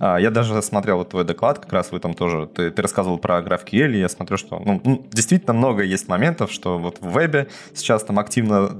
[0.00, 3.18] Э, я даже смотрел вот твой доклад, как раз вы там тоже, ты, ты рассказывал
[3.18, 7.48] про GraphQL, и я смотрю, что ну, действительно много есть моментов, что вот в вебе
[7.74, 8.70] сейчас там активно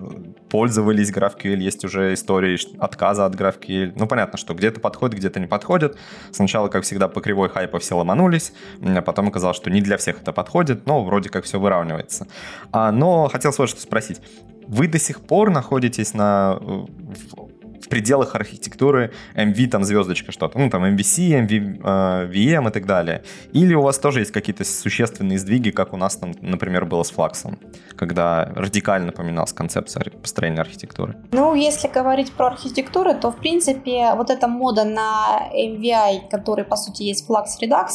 [0.48, 3.92] пользовались GraphQL, есть уже истории отказа от GraphQL.
[3.96, 5.98] Ну, понятно, что где-то подходит, где-то не подходит, подходит.
[6.32, 10.22] Сначала, как всегда, по кривой хайпа все ломанулись, а потом оказалось, что не для всех
[10.22, 12.26] это подходит, но вроде как все выравнивается.
[12.72, 14.20] А, но хотел вот что спросить.
[14.66, 16.58] Вы до сих пор находитесь на
[17.88, 23.22] пределах архитектуры MV, там звездочка что-то, ну там MVC, MV, э, VM и так далее.
[23.52, 27.10] Или у вас тоже есть какие-то существенные сдвиги, как у нас там, например, было с
[27.10, 27.58] флаксом,
[27.96, 31.16] когда радикально поменялась концепция построения архитектуры?
[31.32, 36.76] Ну, если говорить про архитектуру, то, в принципе, вот эта мода на MVI, который, по
[36.76, 37.88] сути, есть Flux Redux,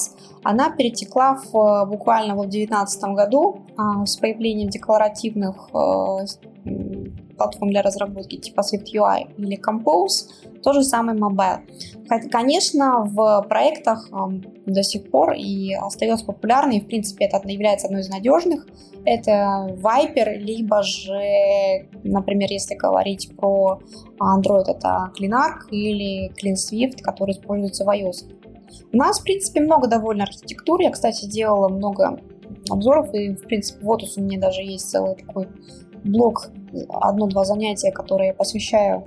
[0.44, 6.26] она перетекла в, буквально вот в 2019 году а, с появлением декларативных э,
[7.38, 11.60] платформ для разработки типа SwiftUI или Compose, то же самое Mobile.
[12.32, 14.10] Конечно, в проектах
[14.66, 18.68] до сих пор и остается популярной, и в принципе это является одной из надежных,
[19.06, 23.80] это Viper, либо же, например, если говорить про
[24.20, 28.32] Android, это CleanArc или CleanSwift, который используется в iOS.
[28.92, 30.86] У нас, в принципе, много довольно архитектуры.
[30.86, 32.20] Я, кстати, делала много
[32.70, 35.48] обзоров, и, в принципе, вот у меня даже есть целый такой
[36.04, 36.50] блок,
[36.90, 39.06] одно-два занятия, которые я посвящаю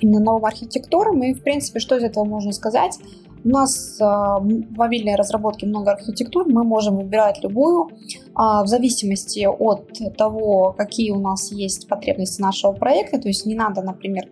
[0.00, 1.22] именно новым архитектурам.
[1.22, 2.98] И, в принципе, что из этого можно сказать?
[3.42, 7.92] У нас э, в мобильной разработке много архитектур, мы можем выбирать любую, э,
[8.34, 13.18] в зависимости от того, какие у нас есть потребности нашего проекта.
[13.18, 14.28] То есть не надо, например,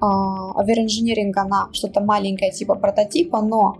[0.00, 3.78] оверинжиниринга на что-то маленькое типа прототипа, но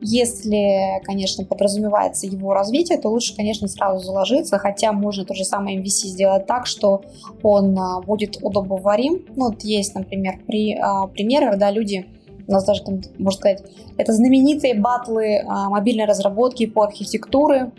[0.00, 5.80] если, конечно, подразумевается его развитие, то лучше, конечно, сразу заложиться, хотя можно то же самое
[5.80, 7.02] MVC сделать так, что
[7.42, 9.24] он а, будет удобоварим.
[9.34, 12.06] Ну, вот есть, например, при, а, примеры, когда люди
[12.46, 13.62] у нас даже там, можно сказать,
[13.96, 17.72] это знаменитые батлы а, мобильной разработки по архитектуре,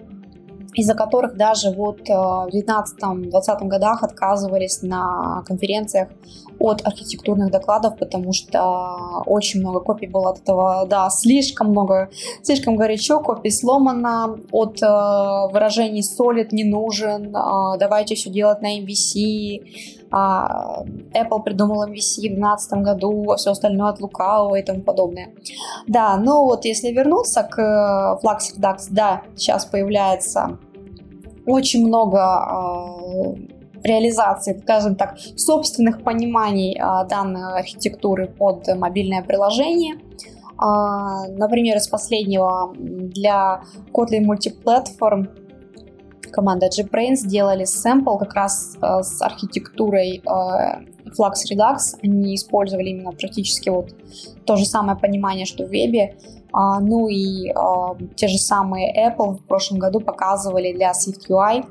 [0.75, 6.09] из-за которых даже вот э, в 19-20 годах отказывались на конференциях
[6.59, 12.09] от архитектурных докладов, потому что очень много копий было от этого, да, слишком много,
[12.43, 14.87] слишком горячо, копий сломано, от э,
[15.53, 19.61] выражений solid не нужен, э, давайте все делать на MVC,
[20.11, 25.29] а Apple придумал MVC в 2012 году, а все остальное от лукавого и тому подобное.
[25.87, 30.57] Да, но вот если вернуться к Flux Redux, да, сейчас появляется
[31.45, 39.95] очень много э, реализации, скажем так, собственных пониманий э, данной архитектуры под мобильное приложение.
[39.95, 43.61] Э, например, из последнего для
[43.93, 45.27] Kotlin Multiplatform
[46.31, 50.21] команда JetBrains сделали sample как раз э, с архитектурой
[51.17, 51.97] Flux Redux.
[52.03, 53.93] Они использовали именно практически вот
[54.45, 56.17] то же самое понимание, что в вебе.
[56.51, 61.65] А, ну и а, те же самые Apple в прошлом году показывали для SwiftUI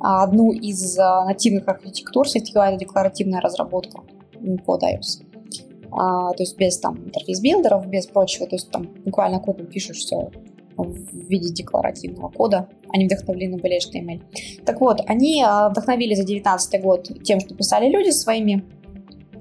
[0.00, 2.26] а, одну из а, нативных архитектур.
[2.26, 4.00] SwiftUI— это декларативная разработка
[4.64, 5.24] под iOS.
[5.92, 8.46] А, то есть без там интерфейс-билдеров, без прочего.
[8.46, 10.30] То есть там буквально кодом пишешь все
[10.76, 12.68] в виде декларативного кода.
[12.88, 14.22] Они вдохновлены были HTML.
[14.64, 18.64] Так вот, они а, вдохновили за 2019 год тем, что писали люди своими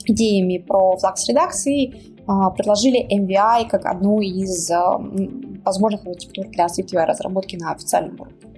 [0.09, 4.97] идеями про Flux Redux и а, предложили MVI как одну из а,
[5.65, 8.50] возможных архитектур для SwiftUI разработки на официальном уровне.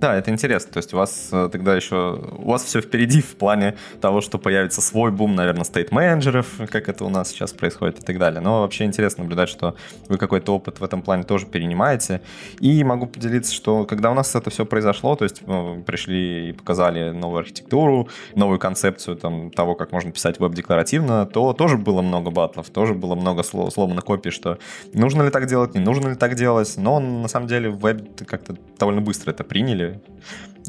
[0.00, 0.72] Да, это интересно.
[0.72, 2.18] То есть у вас э, тогда еще...
[2.38, 7.04] У вас все впереди в плане того, что появится свой бум, наверное, стейт-менеджеров, как это
[7.04, 8.40] у нас сейчас происходит и так далее.
[8.40, 9.76] Но вообще интересно наблюдать, что
[10.08, 12.22] вы какой-то опыт в этом плане тоже перенимаете.
[12.60, 16.52] И могу поделиться, что когда у нас это все произошло, то есть ну, пришли и
[16.52, 22.30] показали новую архитектуру, новую концепцию там, того, как можно писать веб-декларативно, то тоже было много
[22.30, 24.58] батлов, тоже было много сломанных копий, что
[24.94, 26.72] нужно ли так делать, не нужно ли так делать.
[26.78, 29.89] Но на самом деле в веб как-то довольно быстро это приняли,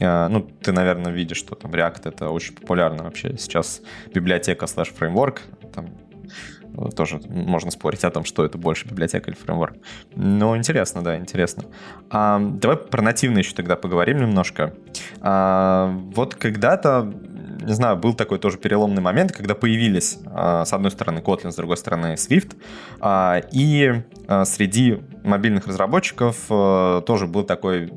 [0.01, 3.37] а, ну, ты, наверное, видишь, что там React это очень популярно вообще.
[3.37, 3.81] Сейчас
[4.13, 5.41] библиотека slash фреймворк,
[5.73, 5.89] там
[6.77, 9.75] э, тоже можно спорить о том, что это больше библиотека или фреймворк.
[10.15, 11.65] Но интересно, да, интересно.
[12.09, 14.73] А, давай про нативные еще тогда поговорим немножко.
[15.19, 17.13] А, вот когда-то
[17.61, 21.55] не знаю, был такой тоже переломный момент, когда появились, а, с одной стороны, Kotlin, с
[21.55, 22.55] другой стороны, Swift,
[22.99, 26.47] а, и а, среди мобильных разработчиков
[27.05, 27.91] тоже был такой,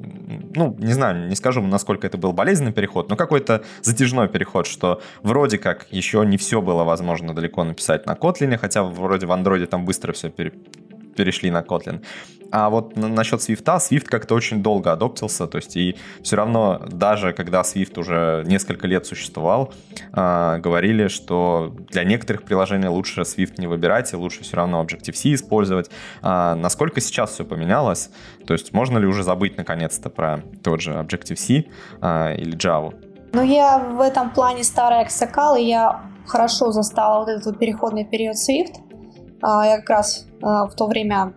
[0.54, 5.00] ну, не знаю, не скажу, насколько это был болезненный переход, но какой-то затяжной переход, что
[5.22, 9.64] вроде как еще не все было возможно далеко написать на Kotlin, хотя вроде в Android
[9.66, 12.04] там быстро все перешли на Kotlin.
[12.56, 17.32] А вот насчет Swift, Swift как-то очень долго адоптился, то есть и все равно даже
[17.32, 19.74] когда Swift уже несколько лет существовал,
[20.12, 25.34] э, говорили, что для некоторых приложений лучше Swift не выбирать, и лучше все равно Objective-C
[25.34, 25.90] использовать.
[26.22, 28.10] А насколько сейчас все поменялось?
[28.46, 31.64] То есть можно ли уже забыть наконец-то про тот же Objective-C
[32.02, 32.94] э, или Java?
[33.32, 38.36] Ну, я в этом плане старая аксакал, и я хорошо застала вот этот переходный период
[38.36, 38.76] Swift.
[39.42, 41.34] Я как раз в то время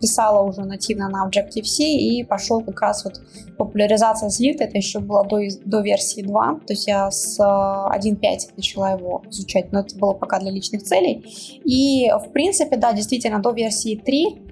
[0.00, 3.20] писала уже нативно на Objective-C и пошел как раз вот
[3.56, 8.36] популяризация Swift, это еще было до, до версии 2, то есть я с 1.5 э,
[8.56, 11.24] начала его изучать, но это было пока для личных целей.
[11.64, 14.42] И в принципе, да, действительно, до версии 3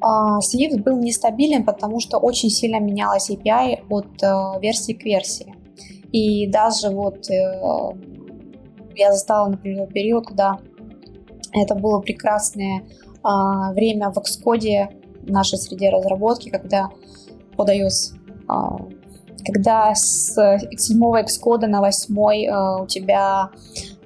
[0.00, 5.54] а, Swift был нестабилен, потому что очень сильно менялась API от э, версии к версии.
[6.12, 7.94] И даже вот э,
[8.96, 10.58] я застала, например, период, когда
[11.52, 12.82] это было прекрасное
[13.22, 14.88] время в Xcode
[15.22, 16.90] в нашей среде разработки, когда
[17.56, 17.70] под
[18.48, 18.78] а,
[19.44, 20.34] когда с
[20.76, 23.50] седьмого Xcode на восьмой а, у тебя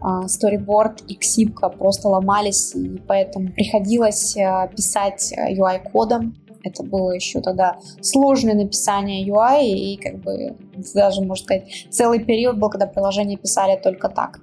[0.00, 6.36] а, storyboard и ксипка просто ломались, и поэтому приходилось а, писать UI-кодом.
[6.62, 10.56] Это было еще тогда сложное написание UI, и как бы
[10.94, 14.40] даже, можно сказать, целый период был, когда приложение писали только так.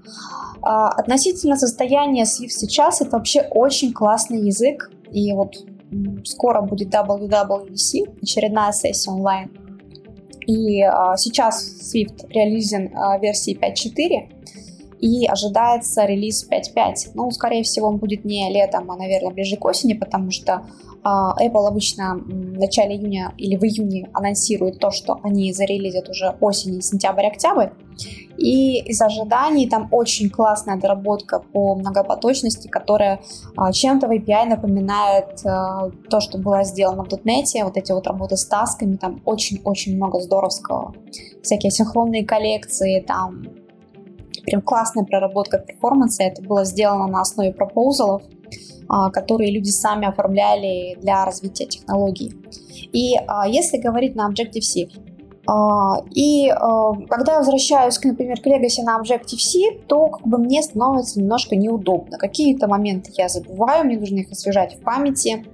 [0.63, 5.55] А, относительно состояния Swift сейчас, это вообще очень классный язык, и вот
[6.23, 9.51] скоро будет WWDC, очередная сессия онлайн.
[10.47, 14.33] И а, сейчас Swift реализен а, версии 5.4,
[14.99, 17.11] и ожидается релиз 5.5.
[17.15, 20.65] Ну, скорее всего, он будет не летом, а, наверное, ближе к осени, потому что
[21.05, 26.81] Apple обычно в начале июня или в июне анонсирует то, что они зарелизят уже осень,
[26.81, 27.69] сентябрь-октябрь.
[28.37, 33.21] И из ожиданий там очень классная доработка по многопоточности, которая
[33.55, 38.07] а, чем-то в API напоминает а, то, что было сделано в .NET, вот эти вот
[38.07, 40.95] работы с тасками, там очень-очень много здоровского.
[41.43, 43.43] Всякие синхронные коллекции, там
[44.45, 48.42] прям классная проработка перформанса, это было сделано на основе пропозалов, а,
[49.11, 52.33] которые люди сами оформляли для развития технологий.
[52.91, 54.87] И а, если говорить на Objective-C,
[55.45, 56.47] а, и
[57.09, 62.17] когда я возвращаюсь, например, к Legacy на Objective-C, то как бы мне становится немножко неудобно.
[62.17, 65.45] Какие-то моменты я забываю, мне нужно их освежать в памяти.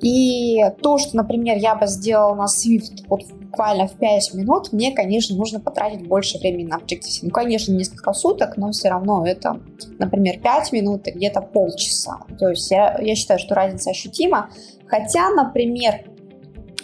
[0.00, 3.22] И то, что, например, я бы сделала на Swift вот
[3.58, 7.20] буквально в 5 минут, мне, конечно, нужно потратить больше времени на Objective-C.
[7.22, 9.60] Ну, конечно, несколько суток, но все равно это,
[9.98, 12.20] например, 5 минут и где-то полчаса.
[12.38, 14.50] То есть я, я считаю, что разница ощутима.
[14.86, 16.04] Хотя, например,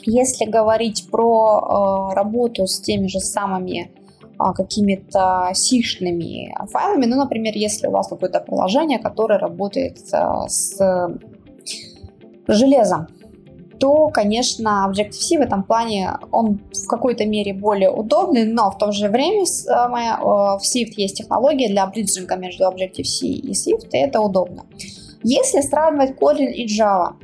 [0.03, 7.53] если говорить про э, работу с теми же самыми э, какими-то сишными файлами, ну, например,
[7.55, 10.77] если у вас какое-то приложение, которое работает э, с
[12.49, 13.07] железом,
[13.79, 18.93] то, конечно, Objective-C в этом плане, он в какой-то мере более удобный, но в то
[18.93, 24.21] же время самое, в Swift есть технология для бриджинга между Objective-C и Swift, и это
[24.21, 24.65] удобно.
[25.23, 27.15] Если сравнивать Kotlin и Java,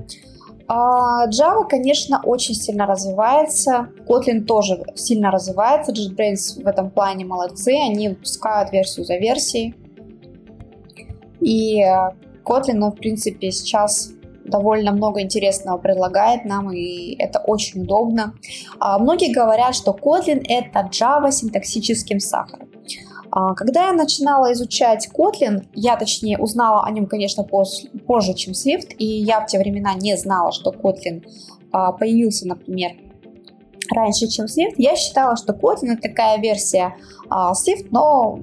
[0.67, 7.73] а, Java, конечно, очень сильно развивается, Kotlin тоже сильно развивается, JetBrains в этом плане молодцы,
[7.73, 9.75] они выпускают версию за версией,
[11.41, 11.83] и
[12.45, 14.13] Kotlin, ну, в принципе, сейчас
[14.51, 18.35] довольно много интересного предлагает нам, и это очень удобно.
[18.79, 22.69] А, многие говорят, что Kotlin— это Java синтаксическим сахаром.
[23.31, 28.95] А, когда я начинала изучать Kotlin, я точнее узнала о нем, конечно, позже, чем Swift,
[28.99, 31.25] и я в те времена не знала, что Kotlin
[31.73, 32.93] а, появился, например,
[33.91, 34.75] раньше, чем Swift.
[34.77, 36.97] Я считала, что Kotlin это такая версия
[37.29, 38.41] Swift, но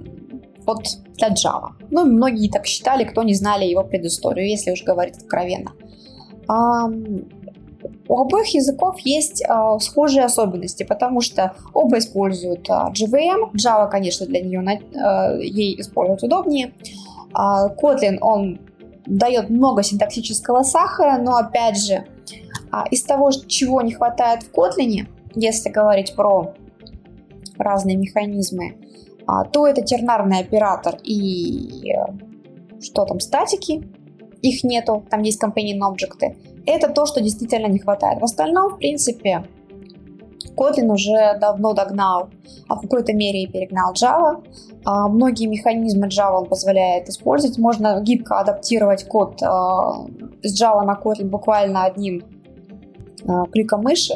[0.65, 1.71] вот для Java.
[1.89, 5.71] Ну, многие так считали, кто не знали его предысторию, если уж говорить откровенно.
[6.49, 13.53] У обоих языков есть э, схожие особенности, потому что оба используют э, JVM.
[13.53, 16.73] Java, конечно, для нее э, ей использовать удобнее.
[17.37, 18.59] Э, Kotlin, он
[19.05, 22.05] дает много синтаксического сахара, но опять же, э,
[22.91, 26.53] из того, чего не хватает в Kotlin, если говорить про
[27.57, 28.77] разные механизмы,
[29.19, 33.83] э, то это тернарный оператор и э, что там, статики,
[34.41, 36.37] их нету, там есть companion объекты.
[36.65, 38.19] Это то, что действительно не хватает.
[38.19, 39.45] В остальном, в принципе,
[40.57, 42.29] Kotlin уже давно догнал,
[42.67, 44.43] а в какой-то мере и перегнал Java.
[44.83, 47.57] А многие механизмы Java он позволяет использовать.
[47.57, 50.05] Можно гибко адаптировать код а,
[50.43, 52.23] с Java на Kotlin буквально одним
[53.27, 54.15] а, кликом мыши.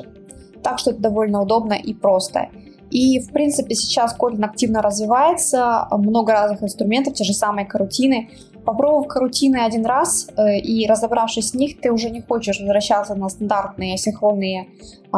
[0.63, 2.49] Так что это довольно удобно и просто.
[2.89, 8.29] И, в принципе, сейчас Kotlin активно развивается, много разных инструментов, те же самые карутины.
[8.65, 13.30] Попробовав карутины один раз э, и разобравшись с них, ты уже не хочешь возвращаться на
[13.30, 14.68] стандартные синхронные
[15.14, 15.18] э,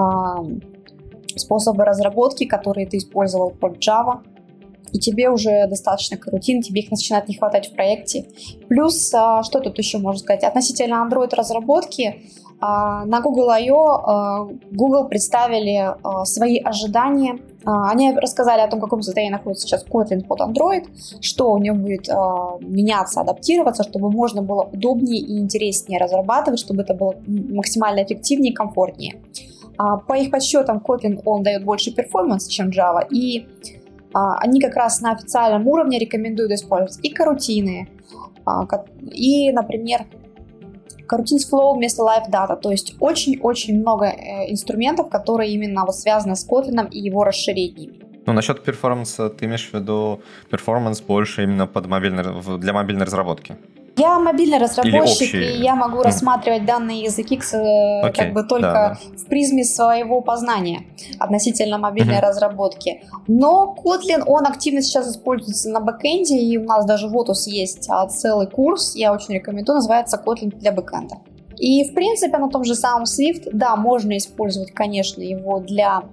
[1.35, 4.21] способы разработки, которые ты использовал под Java
[4.93, 8.27] и тебе уже достаточно карутин, тебе их начинает не хватать в проекте.
[8.69, 12.42] Плюс, а, что тут еще можно сказать, относительно Android разработки, а,
[13.05, 13.85] на Google I.O.
[13.85, 15.95] А, Google представили
[16.25, 17.39] свои ожидания.
[17.65, 20.85] Они рассказали о том, в каком состоянии находится сейчас Kotlin под Android,
[21.21, 22.07] что у него будет
[22.61, 28.55] меняться, адаптироваться, чтобы можно было удобнее и интереснее разрабатывать, чтобы это было максимально эффективнее и
[28.55, 29.21] комфортнее.
[29.77, 33.47] По их подсчетам, Kotlin он дает больше performance, чем Java, и
[34.13, 37.87] они как раз на официальном уровне рекомендуют использовать и корутины,
[39.11, 40.05] и, например,
[41.07, 42.59] Coroutines Flow вместо Live Data.
[42.59, 47.99] То есть очень-очень много э, инструментов, которые именно вот связаны с Kotlin и его расширениями.
[48.25, 52.23] Ну, насчет перформанса, ты имеешь в виду performance больше именно под мобильной,
[52.57, 53.57] для мобильной разработки?
[53.97, 56.03] Я мобильный разработчик, и я могу mm.
[56.03, 60.87] рассматривать данные языки okay, как бы только да, в призме своего познания
[61.19, 62.21] относительно мобильной mm-hmm.
[62.21, 63.03] разработки.
[63.27, 68.07] Но Kotlin, он активно сейчас используется на бэкэнде, и у нас даже вот есть а,
[68.07, 71.17] целый курс, я очень рекомендую, называется Kotlin для бэкэнда.
[71.57, 76.03] И, в принципе, на том же самом Swift, да, можно использовать, конечно, его для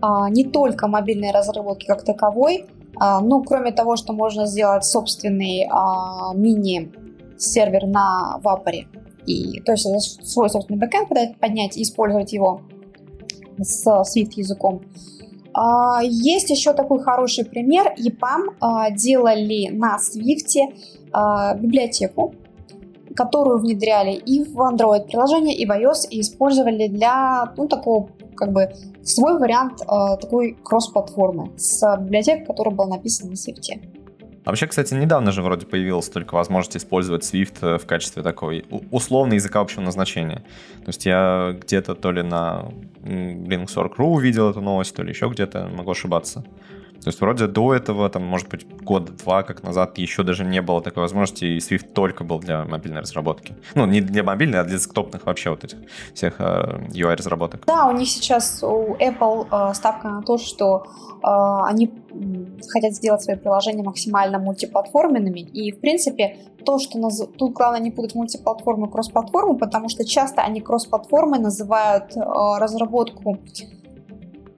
[0.00, 2.66] а, не только мобильной разработки как таковой,
[2.98, 6.92] а, ну, кроме того, что можно сделать собственный а, мини
[7.38, 8.86] сервер на Вапоре.
[9.26, 9.86] И, то есть
[10.26, 12.62] свой собственный бэкэнд поднять и использовать его
[13.58, 14.82] с Swift языком.
[15.56, 17.94] А, есть еще такой хороший пример.
[17.98, 20.54] EPAM а, делали на Swift
[21.12, 22.34] а, библиотеку,
[23.14, 28.52] которую внедряли и в Android приложение, и в iOS, и использовали для ну, такого как
[28.52, 28.70] бы
[29.02, 29.78] свой вариант
[30.20, 33.95] такой кросс-платформы с библиотекой, которая была написана на Swift.
[34.46, 38.64] А вообще, кстати, недавно же вроде появилась только возможность использовать Swift э, в качестве такой
[38.92, 40.44] условного языка общего назначения.
[40.84, 42.66] То есть я где-то то ли на
[43.02, 46.44] Linux.org.ru увидел эту новость, то ли еще где-то, могу ошибаться.
[47.02, 50.82] То есть вроде до этого, там, может быть, год-два как назад еще даже не было
[50.82, 53.54] такой возможности, и Swift только был для мобильной разработки.
[53.74, 55.78] Ну, не для мобильной, а для десктопных вообще вот этих
[56.14, 57.64] всех э, UI-разработок.
[57.66, 60.86] Да, у них сейчас у Apple э, ставка на то, что
[61.22, 61.26] э,
[61.66, 61.90] они
[62.68, 67.22] хотят сделать свои приложения максимально мультиплатформенными, и, в принципе, то, что наз...
[67.38, 72.20] тут главное не путать мультиплатформу и кросс-платформу, потому что часто они кросс-платформой называют э,
[72.58, 73.38] разработку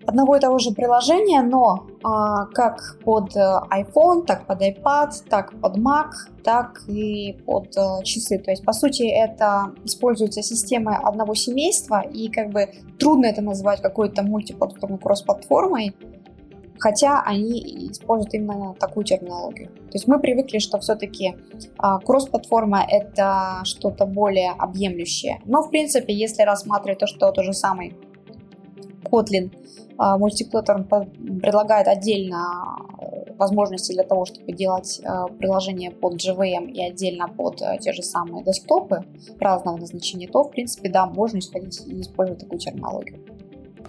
[0.09, 3.41] одного и того же приложения, но а, как под э,
[3.71, 6.11] iPhone, так под iPad, так под Mac,
[6.43, 8.39] так и под а, часы.
[8.39, 13.83] То есть, по сути, это используется система одного семейства, и как бы трудно это назвать
[13.83, 15.95] какой-то мультиплатформой, кросс-платформой,
[16.79, 19.69] хотя они используют именно такую терминологию.
[19.69, 21.37] То есть мы привыкли, что все-таки
[21.77, 25.43] а, кросс-платформа это что-то более объемлющее.
[25.45, 27.95] Но, в принципе, если рассматривать то, что тот же самый
[29.05, 29.51] Kotlin
[30.01, 36.81] а, мультиплатформ предлагает отдельно э, возможности для того, чтобы делать э, приложение под JVM и
[36.85, 39.05] отдельно под э, те же самые десктопы
[39.41, 43.19] разного назначения, то, в принципе, да, можно исходить и использовать такую терминологию.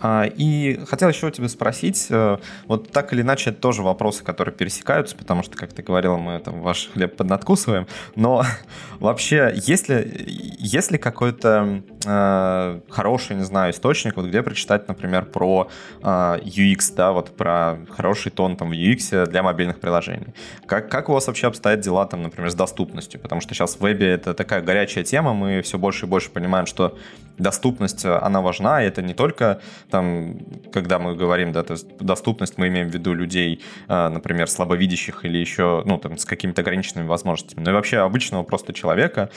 [0.02, 2.38] А, и хотел еще у тебя спросить, э,
[2.68, 6.40] вот так или иначе, это тоже вопросы, которые пересекаются, потому что, как ты говорила, мы
[6.40, 8.44] там ваш хлеб поднадкусываем, но
[9.00, 10.26] вообще, есть ли,
[10.60, 15.70] есть ли какой-то э, хороший, не знаю, источник, вот где прочитать, например, про
[16.02, 20.34] э, UX, да, вот про хороший тон там в UX для мобильных приложений?
[20.66, 23.20] Как, как у вас вообще обстоят дела там, например, с доступностью?
[23.20, 26.66] Потому что сейчас в вебе это такая горячая тема, мы все больше и больше понимаем,
[26.66, 26.98] что
[27.40, 30.38] доступность, э, она важна, и это не только там,
[30.72, 35.26] когда мы говорим, да, то есть доступность, мы имеем в виду людей, э, например, слабовидящих
[35.26, 39.30] или еще, ну, там, с какими-то ограниченными возможностями, но и вообще обычного просто человека,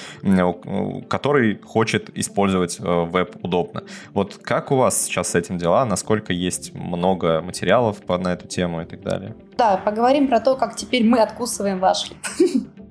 [1.08, 3.82] который хочет использовать э, веб удобно.
[4.12, 5.84] Вот как у вас сейчас с этим дела?
[5.84, 9.34] Насколько есть много материалов на эту тему и так далее?
[9.56, 12.10] Да, поговорим про то, как теперь мы откусываем ваш.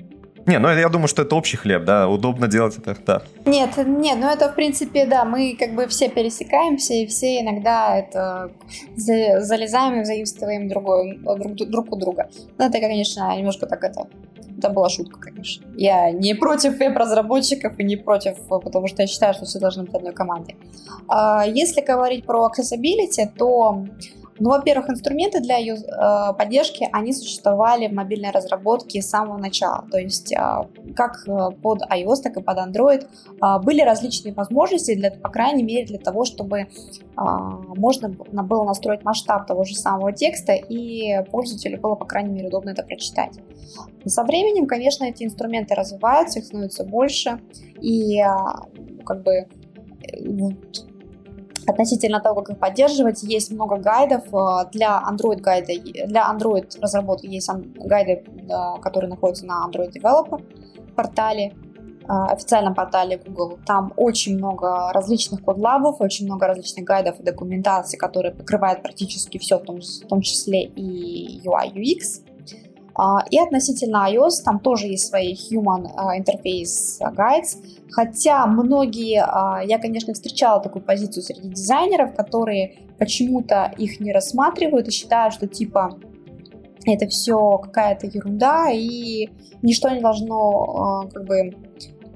[0.45, 3.21] Не, ну я думаю, что это общий хлеб, да, удобно делать это, да.
[3.45, 7.97] Нет, нет, ну это в принципе, да, мы как бы все пересекаемся, и все иногда
[7.97, 8.51] это
[8.95, 12.29] залезаем и заимствуем другой, друг, друг у друга.
[12.57, 14.07] Ну это, конечно, немножко так это
[14.61, 15.65] это была шутка, конечно.
[15.75, 19.95] Я не против веб-разработчиков и не против, потому что я считаю, что все должны быть
[19.95, 20.55] одной командой.
[21.07, 23.85] А если говорить про accessibility, то
[24.43, 29.85] Ну, во-первых, инструменты для ее э, поддержки, они существовали в мобильной разработке с самого начала.
[29.91, 30.37] То есть э,
[30.95, 33.07] как э, под iOS, так и под Android
[33.63, 36.67] были различные возможности, для, по крайней мере, для того, чтобы
[37.15, 42.71] можно было настроить масштаб того же самого текста, и пользователю было, по крайней мере, удобно
[42.71, 43.37] это прочитать.
[44.05, 47.39] со временем, конечно, эти инструменты развиваются, их становится больше,
[47.79, 48.21] и
[49.05, 49.47] как бы
[51.68, 54.24] Относительно того, как их поддерживать, есть много гайдов.
[54.34, 55.74] Э, для Android гайда,
[56.07, 58.24] для Android разработки есть гайды,
[58.82, 60.41] которые находятся на Android Developer
[61.01, 61.53] портале,
[62.03, 63.59] э, официальном портале Google.
[63.66, 69.38] Там очень много различных codelab ов, очень много различных гайдов и документации, которые покрывают практически
[69.38, 72.22] все, в том числе и UI, UX.
[72.95, 77.57] А, и относительно iOS, там тоже есть свои Human а, Interface Guides,
[77.89, 84.87] хотя многие, а, я, конечно, встречала такую позицию среди дизайнеров, которые почему-то их не рассматривают
[84.87, 85.97] и считают, что типа
[86.85, 89.29] это все какая-то ерунда и
[89.61, 91.51] ничто не должно как бы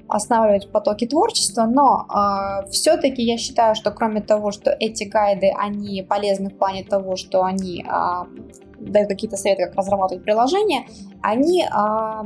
[0.08, 6.02] останавливать потоки творчества, но э, все-таки я считаю, что кроме того, что эти гайды, они
[6.02, 7.84] полезны в плане того, что они
[8.86, 10.86] дают какие-то советы, как разрабатывать приложение,
[11.22, 12.24] они а,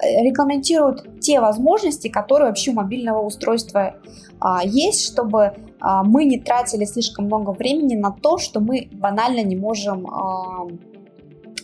[0.00, 3.96] регламентируют те возможности, которые вообще у мобильного устройства
[4.40, 9.42] а, есть, чтобы а, мы не тратили слишком много времени на то, что мы банально
[9.42, 10.66] не можем а,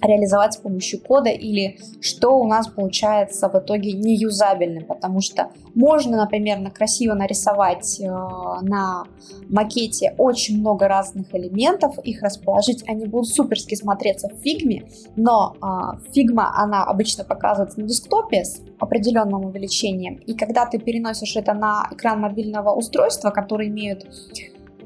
[0.02, 6.16] реализовать с помощью кода или что у нас получается в итоге неюзабельным, потому что можно,
[6.16, 9.04] например, на красиво нарисовать э, на
[9.48, 14.84] макете очень много разных элементов, их расположить, они будут суперски смотреться в фигме,
[15.16, 21.36] но э, фигма, она обычно показывается на десктопе с определенным увеличением, и когда ты переносишь
[21.36, 24.08] это на экран мобильного устройства, которые имеют э,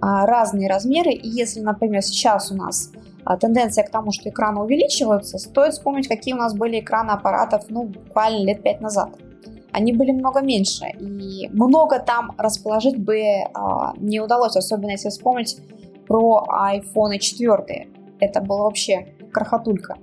[0.00, 2.90] разные размеры, и если, например, сейчас у нас
[3.40, 7.84] тенденция к тому, что экраны увеличиваются, стоит вспомнить, какие у нас были экраны аппаратов, ну,
[7.84, 9.10] буквально лет пять назад.
[9.72, 13.20] Они были много меньше, и много там расположить бы
[13.54, 15.58] а, не удалось, особенно если вспомнить
[16.06, 17.88] про iPhone 4.
[18.20, 19.96] Это было вообще крохотулька.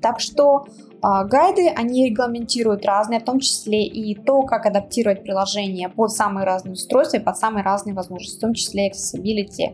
[0.00, 5.88] Так что а, гайды, они регламентируют разные, в том числе и то, как адаптировать приложение
[5.88, 9.72] под самые разные устройства и под самые разные возможности, в том числе accessibility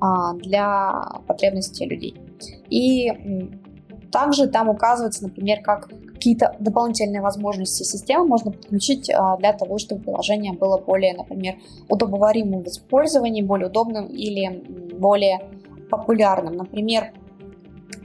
[0.00, 2.14] а, для потребностей людей.
[2.70, 3.12] И
[4.10, 10.02] также там указывается, например, как какие-то дополнительные возможности системы можно подключить а, для того, чтобы
[10.02, 11.56] приложение было более, например,
[11.88, 14.64] удобоваримым в использовании, более удобным или
[14.98, 15.40] более
[15.90, 16.56] популярным.
[16.56, 17.23] Например, а,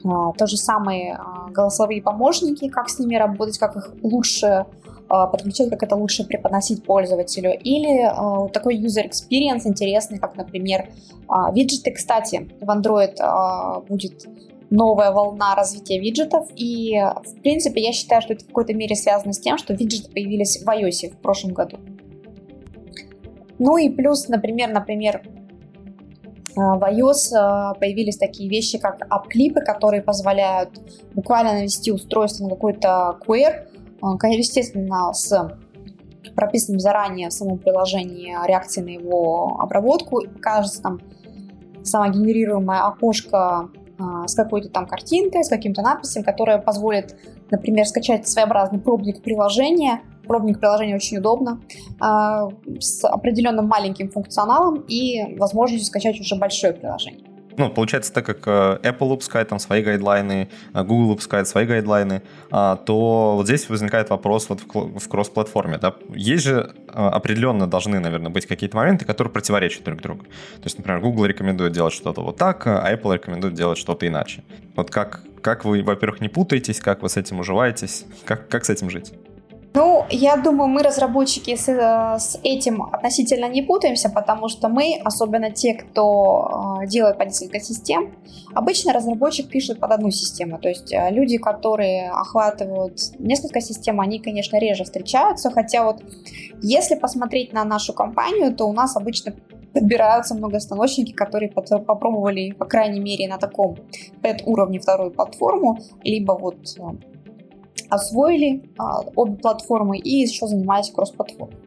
[0.03, 1.19] то же самые
[1.51, 4.65] голосовые помощники, как с ними работать, как их лучше
[5.09, 7.51] а, подключать, как это лучше преподносить пользователю.
[7.59, 10.89] Или а, такой user experience интересный, как, например,
[11.27, 11.91] а, виджеты.
[11.91, 14.27] Кстати, в Android будет
[14.69, 16.93] новая волна развития виджетов, и,
[17.25, 20.61] в принципе, я считаю, что это в какой-то мере связано с тем, что виджеты появились
[20.63, 21.77] в iOS в прошлом году.
[23.57, 25.23] Ну и плюс, например, например,
[26.59, 30.69] в iOS появились такие вещи, как ап-клипы, которые позволяют
[31.13, 33.67] буквально навести устройство на какой-то QR,
[34.23, 35.57] естественно, с
[36.35, 40.99] прописанным заранее в самом приложении реакции на его обработку, и покажется там
[41.83, 47.17] самогенерируемое окошко а, с какой-то там картинкой, с каким-то надписью, которая позволит,
[47.51, 50.01] например, скачать своеобразный пробник приложения.
[50.29, 51.59] Пробник приложения очень удобно,
[51.99, 52.49] а,
[52.79, 57.25] с определенным маленьким функционалом и возможностью скачать уже большое приложение
[57.59, 62.21] ну, получается, так как э, Apple выпускает там свои гайдлайны, э, Google выпускает свои гайдлайны,
[62.51, 67.99] а, то вот здесь возникает вопрос вот в кросс-платформе, да, есть же э, определенно должны,
[67.99, 70.23] наверное, быть какие-то моменты, которые противоречат друг другу.
[70.23, 74.41] То есть, например, Google рекомендует делать что-то вот так, а Apple рекомендует делать что-то иначе.
[74.77, 78.69] Вот как, как вы, во-первых, не путаетесь, как вы с этим уживаетесь, как, как с
[78.69, 79.11] этим жить?
[79.75, 85.51] Ну, я думаю, мы, разработчики, с, с этим относительно не путаемся, потому что мы, особенно
[85.51, 88.15] те, кто э, делает по несколько систем,
[88.55, 90.57] обычно разработчик пишет под одну систему.
[90.57, 95.51] То есть э, люди, которые охватывают несколько систем, они, конечно, реже встречаются.
[95.51, 96.03] Хотя вот
[96.63, 99.33] если посмотреть на нашу компанию, то у нас обычно
[99.71, 103.77] подбираются многостаночники, которые попробовали, по крайней мере, на таком
[104.45, 106.81] уровне вторую платформу, либо вот э,
[107.89, 111.57] освоили а, обе платформы и еще занимались кросс-платформой.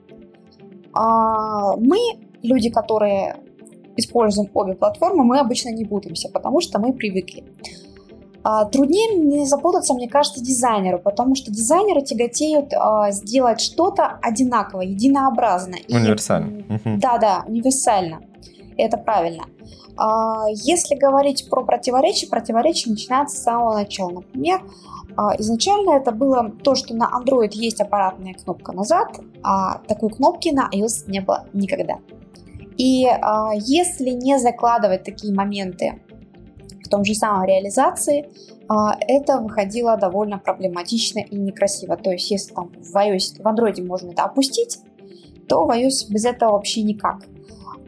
[0.92, 1.98] А, мы,
[2.42, 3.36] люди, которые
[3.96, 7.44] используем обе платформы, мы обычно не путаемся, потому что мы привыкли.
[8.44, 14.80] А, труднее не запутаться, мне кажется, дизайнеру, потому что дизайнеры тяготеют а, сделать что-то одинаково,
[14.80, 15.76] единообразно.
[15.88, 16.64] Универсально.
[16.98, 18.20] Да, да, универсально.
[18.76, 19.44] Это правильно.
[19.96, 24.10] А, если говорить про противоречия, противоречия начинаются с самого начала.
[24.10, 24.62] Например,
[25.38, 30.68] изначально это было то, что на Android есть аппаратная кнопка назад, а такой кнопки на
[30.72, 31.98] iOS не было никогда.
[32.78, 36.02] И а, если не закладывать такие моменты
[36.84, 38.28] в том же самом реализации,
[39.08, 41.96] это выходило довольно проблематично и некрасиво.
[41.96, 44.78] То есть, если там в iOS, в Android можно это опустить,
[45.48, 47.26] то в iOS без этого вообще никак.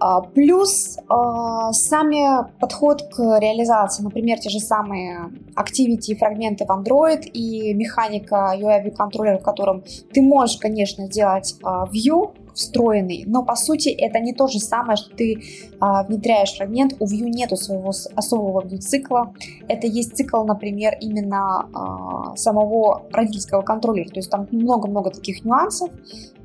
[0.07, 6.71] А, плюс а, сами подход к реализации, например, те же самые activity и фрагменты в
[6.71, 9.83] Android и механика UI контроллера, в котором
[10.13, 14.97] ты можешь, конечно, сделать а, view встроенный, но по сути это не то же самое,
[14.97, 15.43] что ты
[15.81, 19.35] внедряешь фрагмент, у View нету своего особого view цикла,
[19.67, 25.91] это есть цикл, например, именно самого родительского контроллера, то есть там много-много таких нюансов,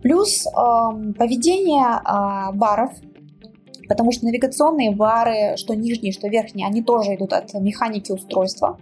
[0.01, 2.01] плюс поведение
[2.55, 2.89] баров,
[3.89, 8.79] потому что навигационные бары, что нижние, что верхние, они тоже идут от механики устройства.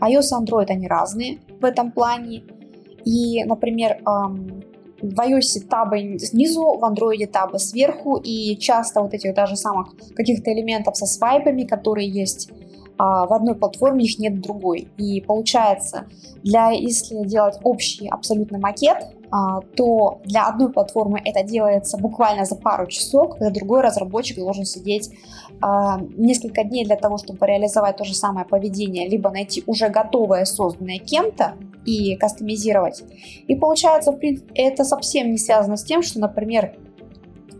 [0.00, 2.44] iOS и Android, они разные в этом плане.
[3.04, 9.56] И, например, в iOS табы снизу, в Android табы сверху, и часто вот этих даже
[9.56, 12.50] самых каких-то элементов со свайпами, которые есть
[12.98, 14.88] а, в одной платформе, их нет в другой.
[14.96, 16.06] И получается,
[16.42, 18.98] для, если делать общий абсолютно макет,
[19.30, 25.10] то для одной платформы это делается буквально за пару часов, когда другой разработчик должен сидеть
[25.60, 30.44] а, несколько дней для того, чтобы реализовать то же самое поведение, либо найти уже готовое,
[30.44, 31.54] созданное кем-то
[31.84, 33.02] и кастомизировать.
[33.46, 36.76] И получается, в принципе, это совсем не связано с тем, что, например,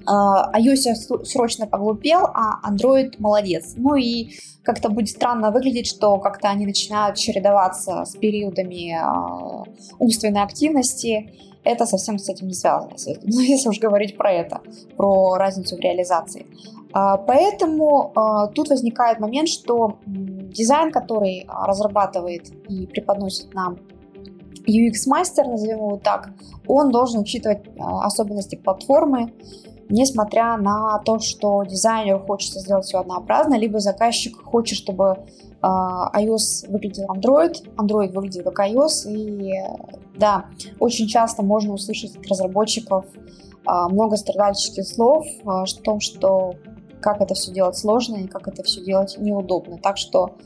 [0.07, 3.75] а, iOS срочно поглупел, а Android молодец.
[3.77, 4.31] Ну и
[4.63, 8.99] как-то будет странно выглядеть, что как-то они начинают чередоваться с периодами
[9.99, 11.33] умственной активности,
[11.67, 12.97] это совсем с этим не связано.
[13.23, 14.61] Ну, если уж говорить про это,
[14.97, 16.47] про разницу в реализации.
[16.93, 23.79] А, поэтому а, тут возникает момент, что дизайн, который разрабатывает и преподносит нам
[24.67, 26.31] UX-мастер, назовем его так,
[26.67, 29.33] он должен учитывать а, особенности платформы,
[29.89, 35.27] несмотря на то, что дизайнеру хочется сделать все однообразно, либо заказчик хочет, чтобы а,
[35.63, 39.55] iOS выглядел Android, Android выглядел как iOS, и
[40.17, 40.47] да,
[40.79, 43.05] очень часто можно услышать от разработчиков
[43.65, 46.55] а, много страдальческих слов а, о том, что
[47.01, 49.79] как это все делать сложно и как это все делать неудобно.
[49.79, 50.37] Так что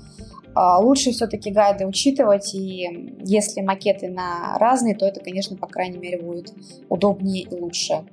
[0.55, 6.21] лучше все-таки гайды учитывать, и если макеты на разные, то это, конечно, по крайней мере,
[6.21, 6.53] будет
[6.89, 8.05] удобнее и лучше.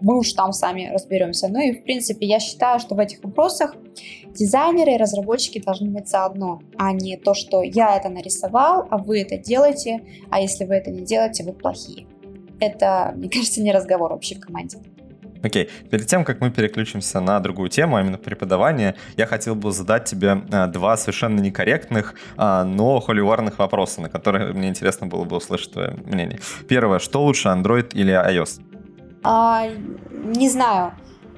[0.00, 1.48] Мы уж там сами разберемся.
[1.48, 3.74] Ну и, в принципе, я считаю, что в этих вопросах
[4.34, 9.20] дизайнеры и разработчики должны быть заодно, а не то, что я это нарисовал, а вы
[9.22, 12.06] это делаете, а если вы это не делаете, вы плохие.
[12.60, 14.78] Это, мне кажется, не разговор вообще в команде.
[15.42, 15.88] Окей, okay.
[15.88, 20.04] перед тем, как мы переключимся на другую тему, а именно преподавание, я хотел бы задать
[20.04, 25.36] тебе а, два совершенно некорректных, а, но холиварных вопроса, на которые мне интересно было бы
[25.36, 26.40] услышать твое мнение.
[26.68, 28.60] Первое, что лучше, Android или iOS?
[29.22, 29.66] А,
[30.10, 30.92] не знаю.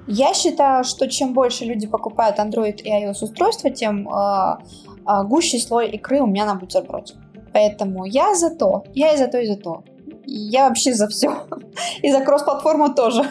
[0.07, 4.59] Я считаю, что чем больше люди покупают Android и iOS устройства, тем а,
[5.05, 7.15] а, гуще слой икры у меня на бутерброде.
[7.53, 9.85] Поэтому я за то, я и за то, и за то.
[10.27, 11.47] Я вообще за все.
[12.03, 13.25] И за кросс-платформу тоже.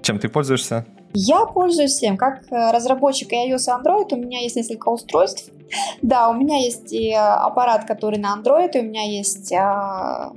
[0.00, 0.84] Чем ты пользуешься?
[1.14, 2.16] Я пользуюсь всем.
[2.16, 5.50] Как э, разработчик iOS и Android у меня есть несколько устройств.
[6.02, 10.32] Да, у меня есть и аппарат, который на Android, и у меня есть а,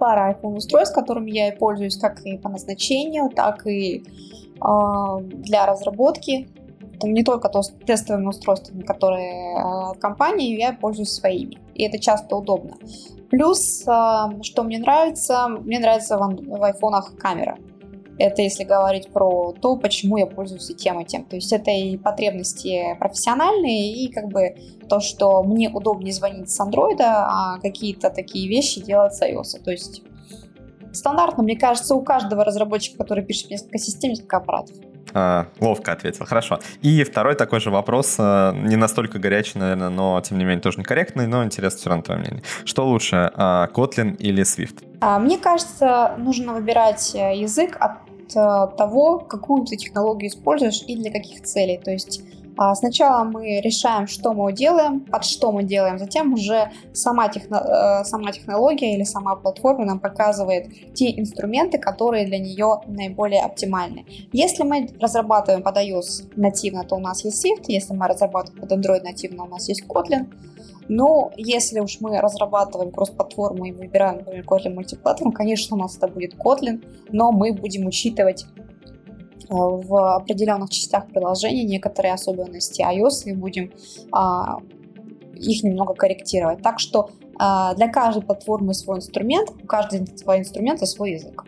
[0.00, 5.66] пара iPhone устройств, которыми я и пользуюсь как и по назначению, так и э, для
[5.66, 6.48] разработки.
[6.94, 11.58] Это не только то, тестовыми устройствами, которые э, компании, я пользуюсь своими.
[11.74, 12.76] И это часто удобно.
[13.30, 17.58] Плюс, э, что мне нравится, мне нравится в, в айфонах камера.
[18.20, 21.24] Это если говорить про то, почему я пользуюсь и тем, и тем.
[21.24, 24.54] То есть это и потребности профессиональные, и как бы
[24.90, 29.62] то, что мне удобнее звонить с андроида, а какие-то такие вещи делать с iOS.
[29.64, 30.02] То есть
[30.92, 34.76] стандартно, мне кажется, у каждого разработчика, который пишет несколько систем, несколько аппаратов.
[35.14, 36.60] А, ловко ответил, хорошо.
[36.82, 40.78] И второй такой же вопрос, а, не настолько горячий, наверное, но тем не менее тоже
[40.78, 42.42] некорректный, но интересно все равно твое мнение.
[42.66, 44.84] Что лучше, а, Kotlin или Swift?
[45.20, 51.10] Мне кажется, нужно выбирать э, язык от Э, того, какую ты технологию используешь и для
[51.10, 51.78] каких целей.
[51.78, 52.22] То есть
[52.56, 57.56] а, Сначала мы решаем, что мы делаем, под что мы делаем, затем уже сама, техно,
[57.56, 64.04] э, сама технология или сама платформа нам показывает те инструменты, которые для нее наиболее оптимальны.
[64.32, 68.72] Если мы разрабатываем под iOS нативно, то у нас есть Swift, если мы разрабатываем под
[68.72, 70.26] Android нативно, у нас есть Kotlin.
[70.92, 76.08] Но если уж мы разрабатываем кросс-платформу и выбираем, например, Kotlin мультиплатформ, конечно, у нас это
[76.08, 78.44] будет Kotlin, но мы будем учитывать
[79.48, 83.72] в определенных частях приложения некоторые особенности iOS и будем
[84.10, 84.58] а,
[85.36, 86.60] их немного корректировать.
[86.60, 91.44] Так что а, для каждой платформы свой инструмент, у каждого свой инструмент свой язык.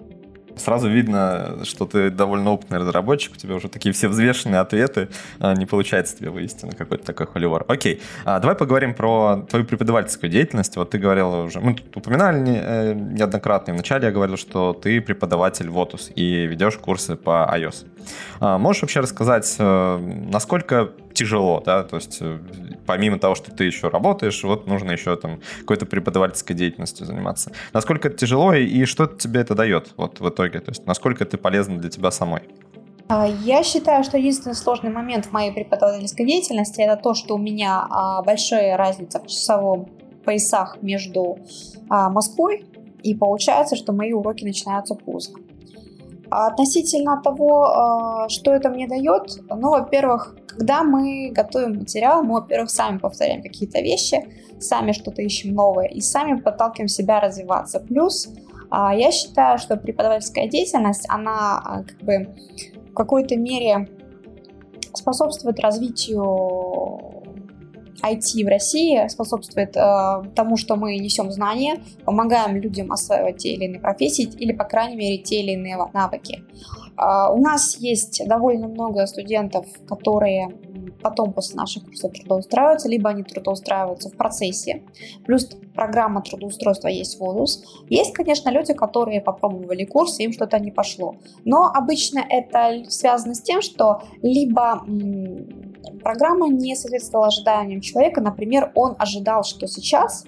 [0.63, 5.09] Сразу видно, что ты довольно опытный разработчик, у тебя уже такие все взвешенные ответы,
[5.41, 7.65] а, не получается тебе вывести на какой-то такой холивар.
[7.67, 10.77] Окей, а, давай поговорим про твою преподавательскую деятельность.
[10.77, 15.67] Вот ты говорил уже, мы тут упоминали э, неоднократно, вначале я говорил, что ты преподаватель
[15.67, 17.87] Votus и ведешь курсы по iOS.
[18.41, 19.99] А, можешь вообще рассказать, э,
[20.31, 20.93] насколько
[21.23, 22.39] тяжело, да, то есть э,
[22.87, 27.53] помимо того, что ты еще работаешь, вот нужно еще там какой-то преподавательской деятельностью заниматься.
[27.73, 31.39] Насколько это тяжело и, что тебе это дает вот в итоге, то есть насколько это
[31.39, 32.43] полезно для тебя самой?
[33.09, 37.39] А, я считаю, что единственный сложный момент в моей преподавательской деятельности это то, что у
[37.39, 39.89] меня а, большая разница в часовом
[40.25, 41.39] поясах между
[41.89, 42.65] а, Москвой,
[43.03, 45.39] и получается, что мои уроки начинаются поздно.
[46.31, 52.99] Относительно того, что это мне дает, ну, во-первых, когда мы готовим материал, мы, во-первых, сами
[52.99, 54.25] повторяем какие-то вещи,
[54.61, 57.81] сами что-то ищем новое и сами подталкиваем себя развиваться.
[57.81, 58.29] Плюс
[58.71, 62.35] а, я считаю, что преподавательская деятельность, она а, как бы
[62.91, 63.89] в какой-то мере
[64.95, 67.23] способствует развитию
[68.03, 73.67] IT в России, способствует э, тому, что мы несем знания, помогаем людям осваивать те или
[73.67, 76.43] иные профессии или, по крайней мере, те или иные навыки.
[76.43, 80.49] Э, у нас есть довольно много студентов, которые
[81.03, 84.83] потом после наших курсов трудоустраиваются, либо они трудоустраиваются в процессе.
[85.27, 87.65] Плюс программа трудоустройства есть в ВУЗ.
[87.89, 91.17] Есть, конечно, люди, которые попробовали курс, им что-то не пошло.
[91.45, 94.85] Но обычно это связано с тем, что либо
[96.03, 98.21] программа не соответствовала ожиданиям человека.
[98.21, 100.25] Например, он ожидал, что сейчас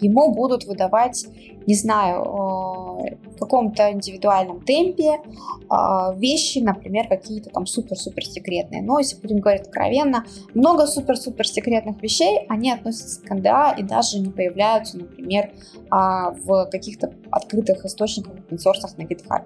[0.00, 1.26] ему будут выдавать,
[1.66, 8.82] не знаю, э, в каком-то индивидуальном темпе э, вещи, например, какие-то там супер-супер секретные.
[8.82, 10.24] Но если будем говорить откровенно,
[10.54, 15.52] много супер-супер секретных вещей, они относятся к НДА и даже не появляются, например,
[15.90, 18.58] а, в каких-то открытых источниках, open
[18.96, 19.44] на GitHub.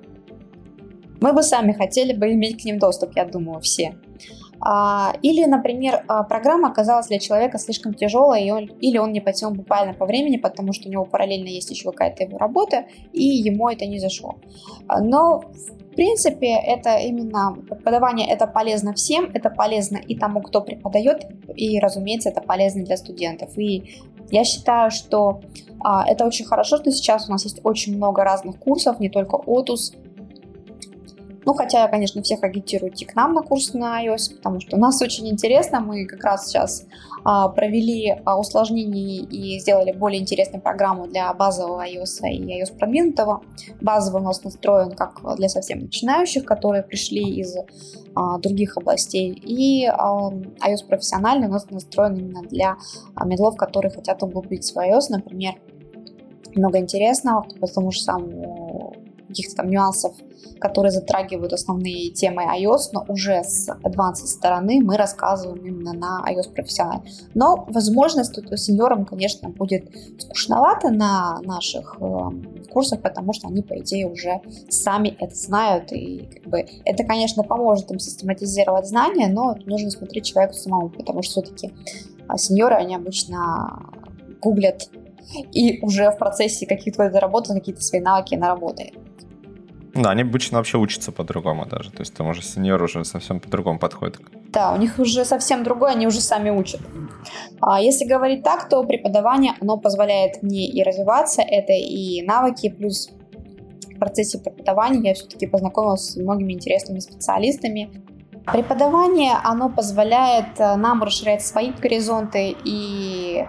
[1.20, 3.94] Мы бы сами хотели бы иметь к ним доступ, я думаю, все.
[4.60, 8.44] А, или, например, а, программа оказалась для человека слишком тяжелой,
[8.80, 12.24] или он не потянул буквально по времени, потому что у него параллельно есть еще какая-то
[12.24, 14.36] его работа, и ему это не зашло.
[14.86, 15.42] А, но
[15.90, 21.80] в принципе, это именно преподавание это полезно всем, это полезно и тому, кто преподает, и,
[21.80, 23.58] разумеется, это полезно для студентов.
[23.58, 23.96] И
[24.30, 25.40] я считаю, что
[25.82, 29.36] а, это очень хорошо, что сейчас у нас есть очень много разных курсов, не только
[29.36, 29.94] Otus,
[31.46, 34.76] ну, хотя я, конечно, всех агитирую идти к нам на курс на iOS, потому что
[34.76, 35.80] у нас очень интересно.
[35.80, 36.84] Мы как раз сейчас
[37.24, 43.42] а, провели а, усложнение и сделали более интересную программу для базового iOS и iOS продвинутого.
[43.80, 47.56] Базовый у нас настроен как для совсем начинающих, которые пришли из
[48.14, 49.32] а, других областей.
[49.32, 52.76] И а, iOS профессиональный у нас настроен именно для
[53.14, 55.54] а, медлов, которые хотят углубить свой iOS, например.
[56.54, 58.28] Много интересного, потому что сам
[59.30, 60.14] каких-то там нюансов,
[60.58, 66.52] которые затрагивают основные темы iOS, но уже с advanced стороны мы рассказываем именно на iOS
[66.52, 67.02] профессионал.
[67.34, 72.30] Но, возможно, сеньорам, конечно, будет скучновато на наших э,
[72.70, 77.42] курсах, потому что они, по идее, уже сами это знают, и как бы это, конечно,
[77.42, 81.72] поможет им систематизировать знания, но нужно смотреть человеку самому, потому что все-таки
[82.28, 83.90] а, сеньоры, они обычно
[84.40, 84.88] гуглят
[85.52, 88.92] и уже в процессе каких-то работы какие-то свои навыки наработали.
[89.94, 91.90] Да, они обычно вообще учатся по-другому даже.
[91.90, 94.20] То есть там уже сеньор уже совсем по-другому подходит.
[94.48, 96.80] Да, у них уже совсем другое, они уже сами учат.
[97.60, 103.10] А если говорить так, то преподавание, оно позволяет мне и развиваться, это и навыки, плюс
[103.94, 107.90] в процессе преподавания я все-таки познакомилась с многими интересными специалистами.
[108.46, 113.44] Преподавание, оно позволяет э, нам расширять свои горизонты и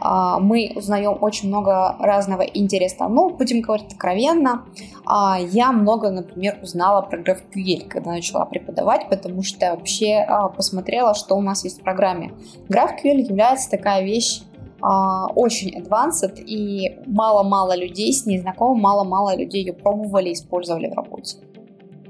[0.00, 3.08] мы узнаем очень много разного интересного.
[3.08, 4.64] Ну, будем говорить откровенно,
[5.04, 11.14] а, я много, например, узнала про GraphQL, когда начала преподавать, потому что вообще а, посмотрела,
[11.14, 12.32] что у нас есть в программе.
[12.68, 14.42] GraphQL является такая вещь,
[15.34, 21.38] очень advanced, и мало-мало людей с ней знакомы, мало-мало людей ее пробовали, использовали в работе.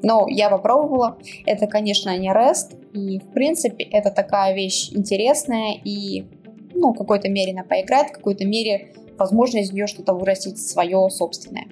[0.02, 1.16] Но я попробовала.
[1.46, 6.26] Это, конечно, не REST, и, в принципе, это такая вещь интересная и
[6.76, 11.08] ну, в какой-то мере она поиграет, в какой-то мере, возможно, из нее что-то вырастить свое
[11.10, 11.66] собственное.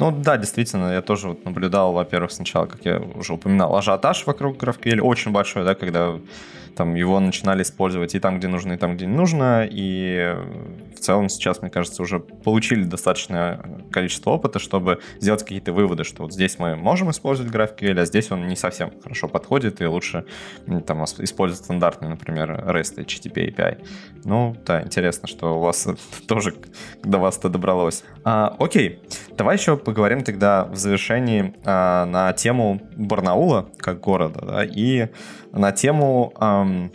[0.00, 4.56] Ну да, действительно, я тоже вот наблюдал, во-первых, сначала, как я уже упоминал, ажиотаж вокруг
[4.56, 6.18] GraphQL очень большой, да, когда
[6.74, 10.34] там его начинали использовать и там, где нужно, и там, где не нужно, и
[10.96, 13.60] в целом сейчас, мне кажется, уже получили достаточное
[13.92, 18.30] количество опыта, чтобы сделать какие-то выводы, что вот здесь мы можем использовать GraphQL, а здесь
[18.30, 20.24] он не совсем хорошо подходит, и лучше
[20.86, 23.86] там использовать стандартный, например, REST HTTP API.
[24.24, 25.86] Ну, да, интересно, что у вас
[26.26, 26.54] тоже
[27.02, 28.04] до вас это добралось.
[28.24, 29.02] А, окей,
[29.36, 29.89] давай еще поговорим
[30.22, 35.08] тогда в завершении а, на тему Барнаула как города, да, и
[35.52, 36.92] на тему эм,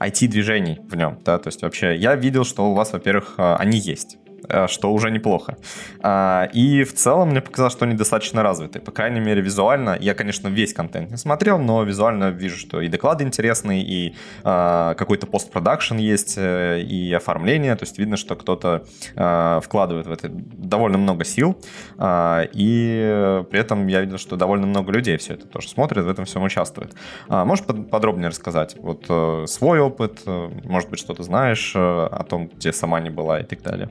[0.00, 3.78] IT-движений в нем, да, то есть вообще я видел, что у вас, во-первых, э, они
[3.78, 4.18] есть.
[4.48, 5.56] Э, что уже неплохо.
[6.00, 8.80] А, и в целом мне показалось, что они достаточно развиты.
[8.80, 9.96] По крайней мере, визуально.
[10.00, 14.14] Я, конечно, весь контент не смотрел, но визуально вижу, что и доклады интересные, и
[14.44, 17.74] а, какой-то постпродакшн есть, э, и оформление.
[17.76, 18.84] То есть видно, что кто-то
[19.16, 21.56] а, вкладывает в это довольно много сил.
[22.00, 26.24] И при этом я видел, что довольно много людей все это тоже смотрят, в этом
[26.24, 26.94] всем участвуют.
[27.28, 28.76] Можешь подробнее рассказать?
[28.78, 30.22] Вот э, свой опыт,
[30.64, 33.90] может быть, что-то знаешь о том, где сама не была и так далее.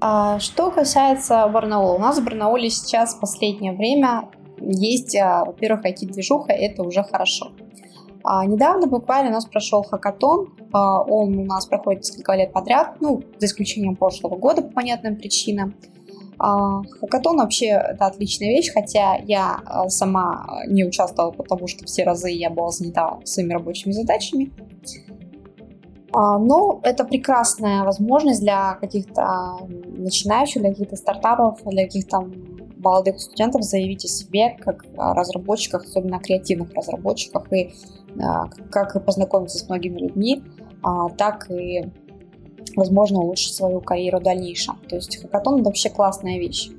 [0.00, 4.28] А что касается Барнаула, у нас в Барнауле сейчас в последнее время
[4.58, 7.52] есть, а, во-первых, IT-движуха, это уже хорошо.
[8.22, 12.96] А недавно буквально у нас прошел хакатон, а, он у нас проходит несколько лет подряд,
[13.00, 15.74] ну, за исключением прошлого года по понятным причинам.
[16.38, 22.30] А, хакатон вообще это отличная вещь, хотя я сама не участвовала, потому что все разы
[22.30, 24.50] я была занята своими рабочими задачами.
[26.14, 32.30] А, но это прекрасная возможность для каких-то начинающих, для каких-то стартапов, для каких-то
[32.78, 37.72] молодых студентов заявить о себе как разработчиках, особенно креативных разработчиках, и
[38.22, 40.44] а, как познакомиться с многими людьми,
[40.84, 41.90] а, так и,
[42.76, 44.78] возможно, улучшить свою карьеру в дальнейшем.
[44.88, 46.70] То есть хакатон— это вообще классная вещь.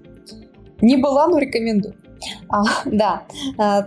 [0.79, 1.95] Не была, но рекомендую.
[2.47, 3.23] А, да.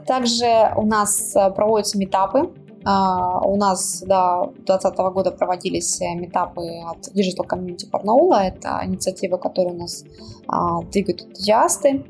[0.06, 2.52] Также у нас проводятся метапы
[2.90, 8.44] у нас до 2020 года проводились э, метапы от Digital Community Барнаула.
[8.44, 10.04] Это инициатива, которую у нас
[10.46, 12.06] а, двигают энтузиасты.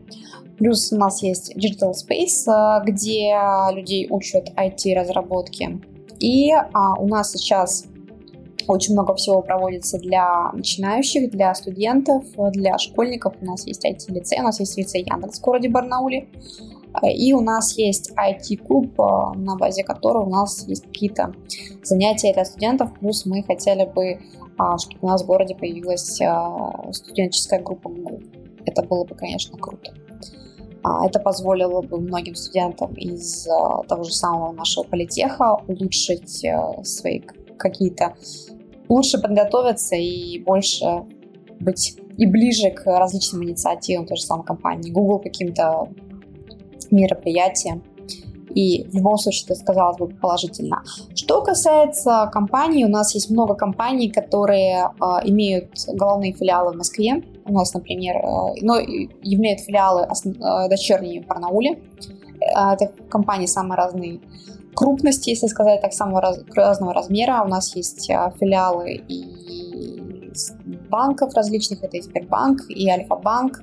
[0.57, 3.35] Плюс у нас есть Digital Space, э, где
[3.72, 5.81] людей учат IT-разработки.
[6.20, 7.87] И а, у нас сейчас
[8.68, 13.35] очень много всего проводится для начинающих, для студентов, для школьников.
[13.41, 16.29] У нас есть IT-лицей, у нас есть лицей Яндекс в городе Барнауле.
[17.03, 21.32] И у нас есть IT-клуб, э, на базе которого у нас есть какие-то
[21.82, 24.20] занятия для студентов, плюс мы хотели бы,
[24.59, 27.90] а, чтобы у нас в городе появилась а, студенческая группа.
[28.66, 29.94] Это было бы, конечно, круто.
[30.82, 33.46] А, это позволило бы многим студентам из
[33.88, 37.20] того же самого нашего политеха улучшить э, свои
[37.59, 38.14] какие-то...
[38.88, 41.05] лучше подготовиться и больше
[41.61, 45.88] быть и ближе к различным инициативам той же самой компании Google, каким-то
[46.91, 47.80] мероприятие.
[48.55, 50.82] И в любом случае это сказалось бы положительно.
[51.14, 57.22] Что касается компаний, у нас есть много компаний, которые э, имеют головные филиалы в Москве.
[57.45, 61.78] У нас, например, э, но являют филиалы э, дочерние в Барнауле.
[62.41, 64.20] Э, это компании самые разные
[64.74, 67.43] крупности, если сказать так, самого раз, разного размера.
[67.45, 70.32] У нас есть э, филиалы и
[70.89, 73.62] банков различных, это и Сбербанк, и Альфа-банк.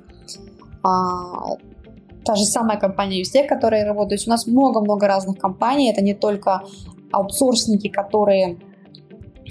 [2.26, 4.24] Та же самая компания Юстек, которая работает.
[4.26, 5.92] У нас много-много разных компаний.
[5.92, 6.64] Это не только
[7.12, 8.58] аутсорсники, которые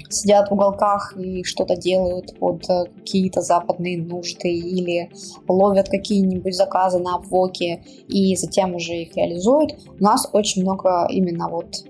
[0.09, 5.09] сидят в уголках и что-то делают под э, какие-то западные нужды или
[5.47, 9.75] ловят какие-нибудь заказы на обвоке и затем уже их реализуют.
[9.99, 11.85] У нас очень много именно вот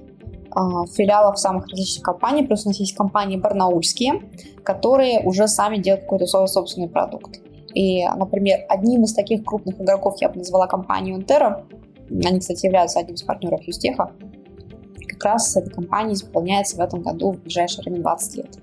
[0.51, 4.21] а, филиалов самых различных компаний, плюс у нас есть компании барнаульские,
[4.63, 7.41] которые уже сами делают какой-то свой собственный продукт.
[7.76, 11.65] И, например, одним из таких крупных игроков я бы назвала компанию Onterra.
[12.09, 14.11] Они, кстати, являются одним из партнеров Юстеха.
[15.07, 18.57] Как раз эта компания исполняется в этом году в ближайшее время 20 лет.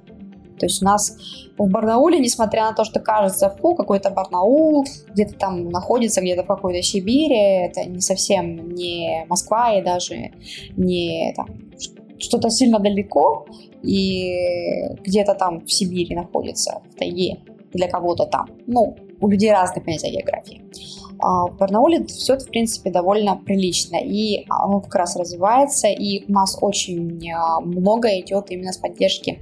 [0.59, 1.17] То есть у нас
[1.59, 6.47] в Барнауле, несмотря на то, что кажется, фу, какой-то Барнаул, где-то там находится, где-то в
[6.47, 10.33] какой-то Сибири, это не совсем не Москва и даже
[10.77, 11.49] не там,
[12.19, 13.45] что-то сильно далеко,
[13.83, 17.39] и где-то там в Сибири находится, в тайге
[17.73, 18.49] для кого-то там.
[18.67, 20.65] Ну, у людей разные понятия географии.
[21.19, 26.33] А в Барнауле все в принципе, довольно прилично, и оно как раз развивается, и у
[26.33, 29.39] нас очень а, много идет именно с поддержки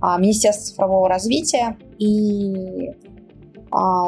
[0.00, 2.90] а, Министерства цифрового развития и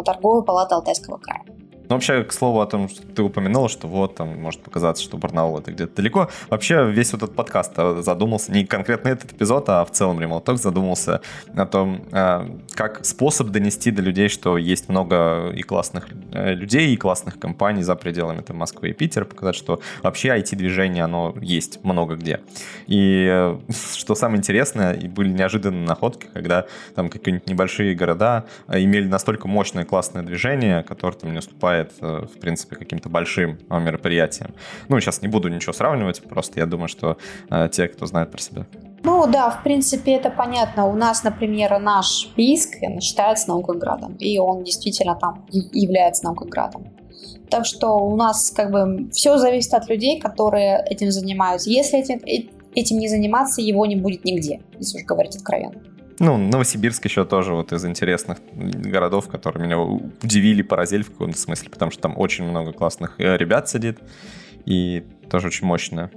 [0.04, 1.44] торговой палаты Алтайского края.
[1.92, 5.18] Ну, вообще, к слову о том, что ты упомянула, что вот, там, может показаться, что
[5.18, 6.30] Барнаул это где-то далеко.
[6.48, 10.56] Вообще, весь этот подкаст а, задумался, не конкретно этот эпизод, а в целом Remote Talk
[10.56, 11.20] задумался
[11.54, 16.94] о том, а, как способ донести до людей, что есть много и классных э, людей,
[16.94, 21.84] и классных компаний за пределами там, Москвы и Питера, показать, что вообще IT-движение, оно есть
[21.84, 22.40] много где.
[22.86, 23.58] И э,
[23.96, 26.64] что самое интересное, были неожиданные находки, когда
[26.94, 32.38] там какие-нибудь небольшие города э, имели настолько мощное классное движение, которое там не уступает, в
[32.40, 34.54] принципе, каким-то большим мероприятиям.
[34.88, 37.16] Ну, сейчас не буду ничего сравнивать, просто я думаю, что
[37.72, 38.66] те, кто знает про себя,
[39.04, 40.86] ну да, в принципе, это понятно.
[40.86, 46.86] У нас, например, наш Бийск считается наукоградом, и он действительно там является наукоградом.
[47.50, 51.68] Так что у нас как бы все зависит от людей, которые этим занимаются.
[51.68, 55.82] Если этим, э, этим не заниматься, его не будет нигде, если уж говорить откровенно.
[56.18, 61.70] Ну, Новосибирск еще тоже вот из интересных городов, которые меня удивили, поразили в каком-то смысле,
[61.70, 64.00] потому что там очень много классных э, ребят сидит,
[64.64, 66.10] и тоже очень мощно.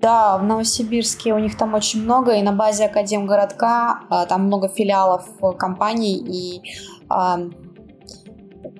[0.00, 4.68] Да, в Новосибирске у них там очень много, и на базе Академгородка а, там много
[4.68, 6.62] филиалов э, компаний, и
[7.08, 7.40] а,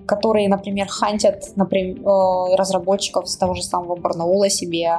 [0.06, 4.98] которые, например, хантят например, э, разработчиков с того же самого Барнаула себе.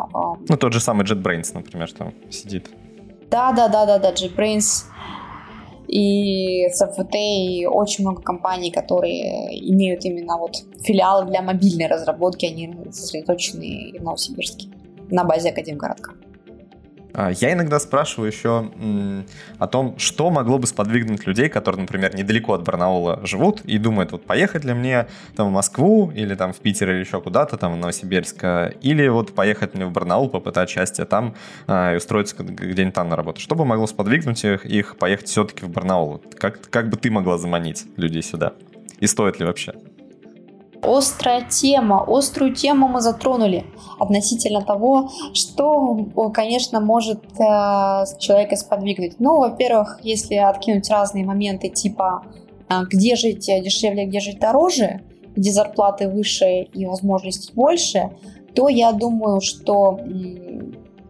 [0.50, 2.70] Ну, тот же самый JetBrains, например, там сидит.
[3.30, 4.86] Да, да, да, да, да, JetBrains
[5.88, 12.74] и CFT, и очень много компаний, которые имеют именно вот филиалы для мобильной разработки, они
[12.92, 14.68] сосредоточены в Новосибирске
[15.10, 16.16] на базе Академгородка.
[17.18, 18.70] А, я иногда спрашиваю еще
[19.58, 24.12] о том, что могло бы сподвигнуть людей, которые, например, недалеко от Барнаула живут и думают,
[24.12, 27.74] вот поехать ли мне там в Москву или там в Питер или еще куда-то, там
[27.74, 28.44] в Новосибирск,
[28.82, 31.34] или вот поехать мне в Барнаул, попытать счастье там
[31.66, 33.42] а, и устроиться где-нибудь там на работу.
[33.42, 36.22] Что бы могло сподвигнуть их, их поехать все-таки в Барнаул?
[36.38, 38.54] Как, как бы ты могла заманить людей сюда?
[39.00, 39.74] И стоит ли вообще?
[40.88, 43.66] Острая тема, острую тему мы затронули
[44.00, 49.20] относительно того, что, конечно, может э, человека сподвигнуть.
[49.20, 52.24] Ну, во-первых, если откинуть разные моменты типа
[52.70, 55.02] э, где жить дешевле, где жить дороже,
[55.36, 58.12] где зарплаты выше и возможностей больше,
[58.56, 60.00] то я думаю, что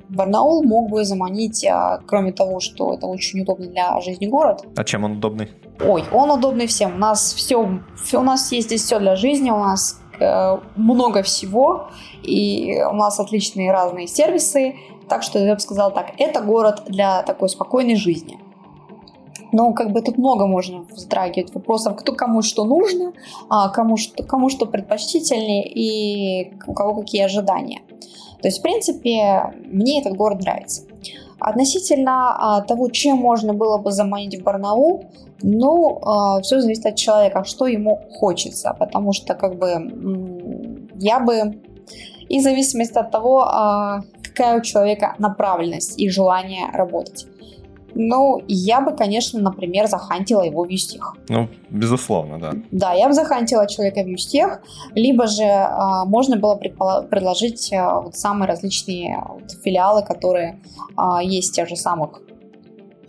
[0.09, 4.65] Барнаул мог бы заманить, а, кроме того, что это очень удобный для жизни город.
[4.75, 5.49] А чем он удобный?
[5.79, 6.95] Ой, он удобный всем.
[6.95, 11.87] У нас все, у нас есть здесь все для жизни, у нас э, много всего,
[12.23, 14.75] и у нас отличные разные сервисы.
[15.07, 18.39] Так что я бы сказала так, это город для такой спокойной жизни.
[19.53, 23.13] Но как бы тут много можно вздрагивать вопросов, кто кому что нужно,
[23.49, 27.81] а кому что, кому что предпочтительнее и у кого какие ожидания.
[28.41, 30.83] То есть, в принципе, мне этот город нравится.
[31.39, 35.05] Относительно а, того, чем можно было бы заманить в Барнаул,
[35.41, 39.67] ну, а, все зависит от человека, что ему хочется, потому что, как бы,
[40.99, 41.59] я бы,
[42.27, 47.27] и в зависимости от того, а, какая у человека направленность и желание работать.
[47.95, 51.15] Ну, я бы, конечно, например, захантила его в Юстех.
[51.29, 52.51] Ну, безусловно, да.
[52.71, 54.61] Да, я бы захантила человека в Юстех,
[54.93, 60.59] либо же а, можно было предложить а, вот самые различные вот, филиалы, которые
[60.95, 62.21] а, есть тех же самых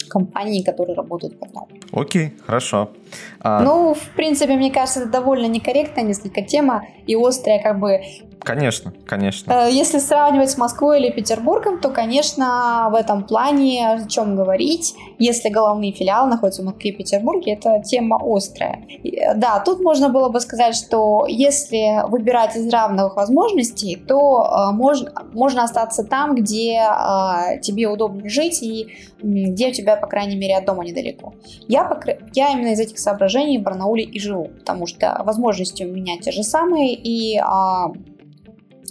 [0.09, 1.81] компаний, которые работают в портале.
[1.93, 2.91] Окей, хорошо.
[3.41, 3.61] А...
[3.61, 8.01] Ну, в принципе, мне кажется, это довольно некорректная несколько тема и острая, как бы
[8.41, 9.53] Конечно, конечно.
[9.53, 14.95] Э, если сравнивать с Москвой или Петербургом, то, конечно, в этом плане о чем говорить.
[15.19, 18.85] Если головные филиалы находятся в Москве и Петербурге, это тема острая.
[19.05, 24.75] Э, да, тут можно было бы сказать, что если выбирать из равных возможностей, то э,
[24.75, 26.83] можно, можно остаться там, где
[27.63, 28.89] тебе удобно жить и
[29.23, 31.35] где у тебя, по крайней мере, от дома недалеко.
[31.67, 31.91] Я,
[32.35, 36.31] я именно из этих соображений в Барнауле и живу, потому что возможности у меня те
[36.31, 37.43] же самые, и э,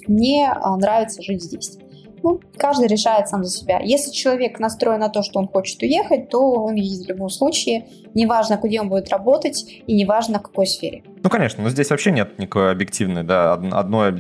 [0.08, 1.78] мне а, нравится жить здесь.
[2.24, 3.80] Ну, каждый решает сам за себя.
[3.80, 7.88] Если человек настроен на то, что он хочет уехать, то он едет в любом случае.
[8.14, 11.04] Неважно, где он будет работать, и неважно, в какой сфере.
[11.28, 14.18] Ну, конечно, но здесь вообще нет никакой объективной, да, одной,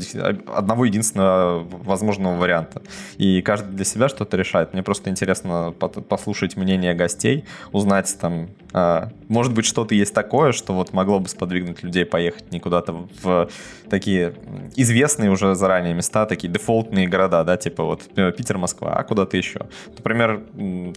[0.54, 2.82] одного единственного возможного варианта.
[3.16, 4.74] И каждый для себя что-то решает.
[4.74, 10.74] Мне просто интересно послушать мнение гостей, узнать там, а, может быть, что-то есть такое, что
[10.74, 13.50] вот могло бы сподвигнуть людей поехать не куда-то в
[13.90, 14.34] такие
[14.76, 18.02] известные уже заранее места, такие дефолтные города, да, типа вот
[18.36, 19.62] Питер, Москва, а куда-то еще.
[19.98, 20.44] Например,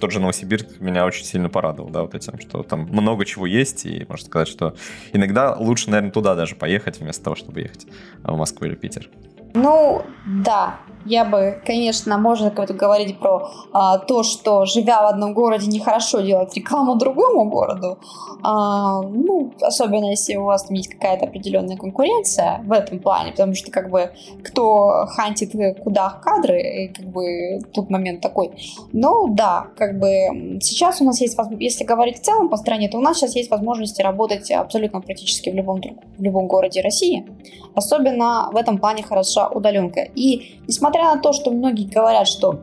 [0.01, 3.87] тот же Новосибирск меня очень сильно порадовал, да, вот этим, что там много чего есть,
[3.87, 4.75] и можно сказать, что
[5.13, 7.87] иногда лучше, наверное, туда даже поехать, вместо того, чтобы ехать
[8.23, 9.09] в Москву или Питер.
[9.55, 15.67] Ну, да, я бы, конечно, можно говорить про а, то, что живя в одном городе,
[15.67, 17.99] нехорошо делать рекламу другому городу.
[18.43, 23.55] А, ну, особенно если у вас там есть какая-то определенная конкуренция в этом плане, потому
[23.55, 24.11] что как бы
[24.45, 28.53] кто хантит куда кадры, и как бы тут момент такой.
[28.93, 32.99] Ну да, как бы сейчас у нас есть, если говорить в целом по стране, то
[32.99, 37.27] у нас сейчас есть возможности работать абсолютно практически в любом, в любом городе России.
[37.75, 40.01] Особенно в этом плане хороша удаленка.
[40.01, 42.61] И несмотря на то, что многие говорят, что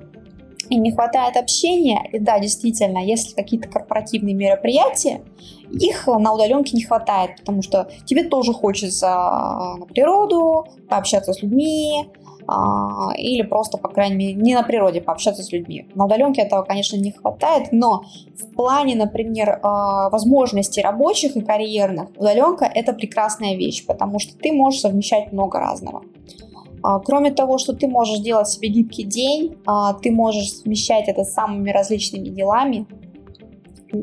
[0.70, 5.22] им не хватает общения, и да, действительно, если какие-то корпоративные мероприятия,
[5.72, 12.08] их на удаленке не хватает, потому что тебе тоже хочется на природу, пообщаться с людьми,
[12.48, 15.88] а, или просто, по крайней мере, не на природе пообщаться с людьми.
[15.96, 18.04] На удаленке этого, конечно, не хватает, но
[18.36, 24.54] в плане, например, а, возможностей рабочих и карьерных, удаленка— это прекрасная вещь, потому что ты
[24.54, 26.04] можешь совмещать много разного.
[26.84, 29.58] А, кроме того, что ты можешь делать себе гибкий день,
[30.02, 32.86] ты можешь совмещать это с самыми различными делами,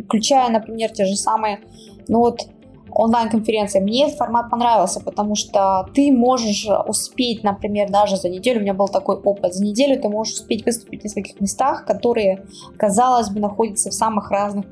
[0.05, 1.61] включая, например, те же самые,
[2.09, 2.47] ну вот,
[2.91, 3.83] онлайн-конференция.
[3.83, 8.75] Мне этот формат понравился, потому что ты можешь успеть, например, даже за неделю, у меня
[8.75, 12.47] был такой опыт, за неделю ты можешь успеть выступить в нескольких местах, которые,
[12.77, 14.67] казалось бы, находятся в самых разных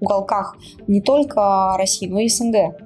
[0.00, 0.56] уголках
[0.86, 2.85] не только России, но и СНГ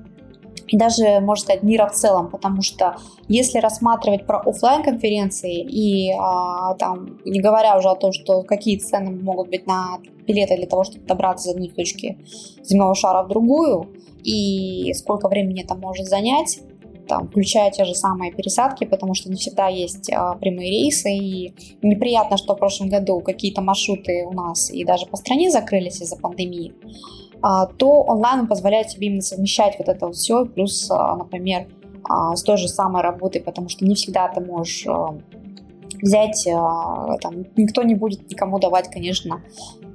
[0.71, 2.97] и даже, можно сказать, мира в целом, потому что
[3.27, 8.79] если рассматривать про офлайн конференции и а, там, не говоря уже о том, что какие
[8.79, 9.99] цены могут быть на
[10.29, 12.19] билеты для того, чтобы добраться из одной точки
[12.63, 13.89] земного шара в другую,
[14.23, 16.61] и сколько времени это может занять,
[17.09, 21.53] там, включая те же самые пересадки, потому что не всегда есть а, прямые рейсы, и
[21.83, 26.17] неприятно, что в прошлом году какие-то маршруты у нас и даже по стране закрылись из-за
[26.17, 26.75] пандемии,
[27.77, 31.67] то онлайн позволяет тебе именно совмещать вот это все, плюс, а, например,
[32.09, 35.17] а, с той же самой работой, потому что не всегда ты можешь а,
[36.03, 39.43] взять, а, там, никто не будет никому давать, конечно,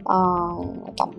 [0.07, 0.61] а,
[0.95, 1.13] там,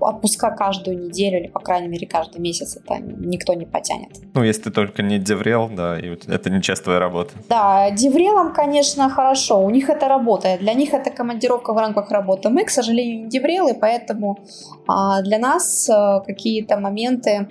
[0.00, 2.76] отпуска каждую неделю или, по крайней мере, каждый месяц.
[2.76, 4.10] Это никто не потянет.
[4.34, 7.34] Ну, если ты только не деврел, да, и это не часть твоей работы.
[7.48, 9.64] Да, деврелам, конечно, хорошо.
[9.64, 10.60] У них это работает.
[10.60, 12.50] Для них это командировка в рамках работы.
[12.50, 14.38] Мы, к сожалению, не деврелы, поэтому
[14.86, 17.48] а, для нас а, какие-то моменты,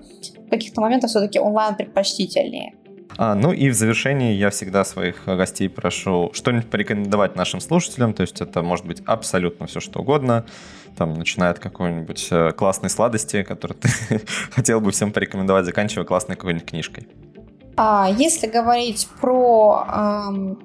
[0.50, 2.74] каких-то моментах все-таки онлайн предпочтительнее.
[3.18, 8.22] А, ну и в завершении я всегда своих гостей прошу что-нибудь порекомендовать нашим слушателям, то
[8.22, 10.45] есть это может быть абсолютно все что угодно,
[10.97, 13.89] там, начиная от какой-нибудь э, классной сладости, которую ты
[14.51, 17.07] хотел бы всем порекомендовать, заканчивая классной какой-нибудь книжкой.
[17.76, 20.59] А, если говорить про, эм,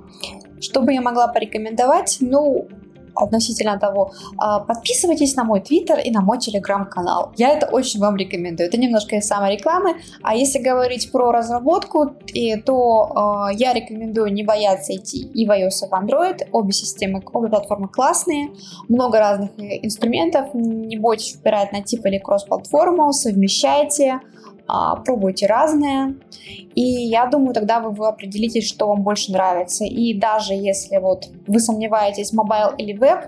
[0.61, 2.69] что бы я могла порекомендовать, ну,
[3.15, 7.33] относительно того, а, подписывайтесь на мой твиттер и на мой телеграм-канал.
[7.37, 8.69] Я это очень вам рекомендую.
[8.69, 9.97] Это немножко из самой рекламы.
[10.23, 12.13] А если говорить про разработку,
[12.65, 16.49] то а, я рекомендую не бояться идти и в iOS, и в Android.
[16.53, 18.51] Обе системы, обе платформы классные.
[18.89, 20.55] Много разных инструментов.
[20.55, 23.13] Не бойтесь выбирать натив или кросс-платформу.
[23.13, 24.21] Совмещайте.
[25.05, 26.15] Пробуйте разное,
[26.75, 29.85] и я думаю, тогда вы, вы определитесь, что вам больше нравится.
[29.85, 33.21] И даже если вот вы сомневаетесь, mobile или веб,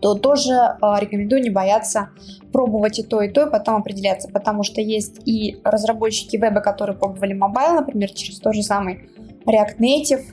[0.00, 2.10] то тоже э, рекомендую не бояться
[2.52, 6.98] пробовать и то, и то, и потом определяться, потому что есть и разработчики веба, которые
[6.98, 9.08] пробовали mobile, например, через тот же самый
[9.46, 10.24] React Native,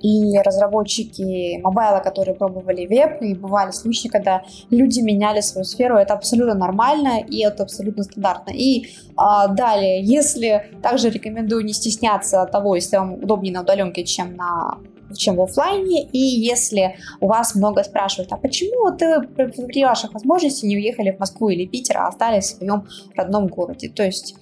[0.00, 5.96] и разработчики mobile а, которые пробовали веб, и бывали случаи, когда люди меняли свою сферу,
[5.96, 8.50] это абсолютно нормально и это абсолютно стандартно.
[8.52, 14.36] И а, далее, если также рекомендую не стесняться того, если вам удобнее на удаленке, чем
[14.36, 14.78] на
[15.16, 20.64] чем в офлайне, и если у вас много спрашивают, а почему ты при ваших возможностях
[20.64, 22.86] не уехали в Москву или Питер, а остались в своем
[23.16, 23.88] родном городе?
[23.88, 24.34] То есть,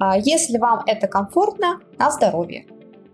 [0.00, 2.66] а, если вам это комфортно, на здоровье.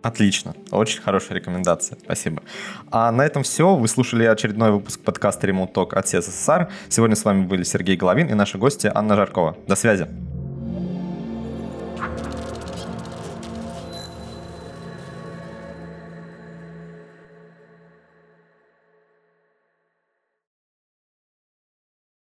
[0.05, 0.55] Отлично.
[0.71, 1.97] Очень хорошая рекомендация.
[2.05, 2.43] Спасибо.
[2.91, 3.75] А на этом все.
[3.75, 6.69] Вы слушали очередной выпуск подкаста Remote Talk от СССР.
[6.91, 9.57] Сегодня с вами были Сергей Головин и наши гости Анна Жаркова.
[9.67, 10.07] До связи.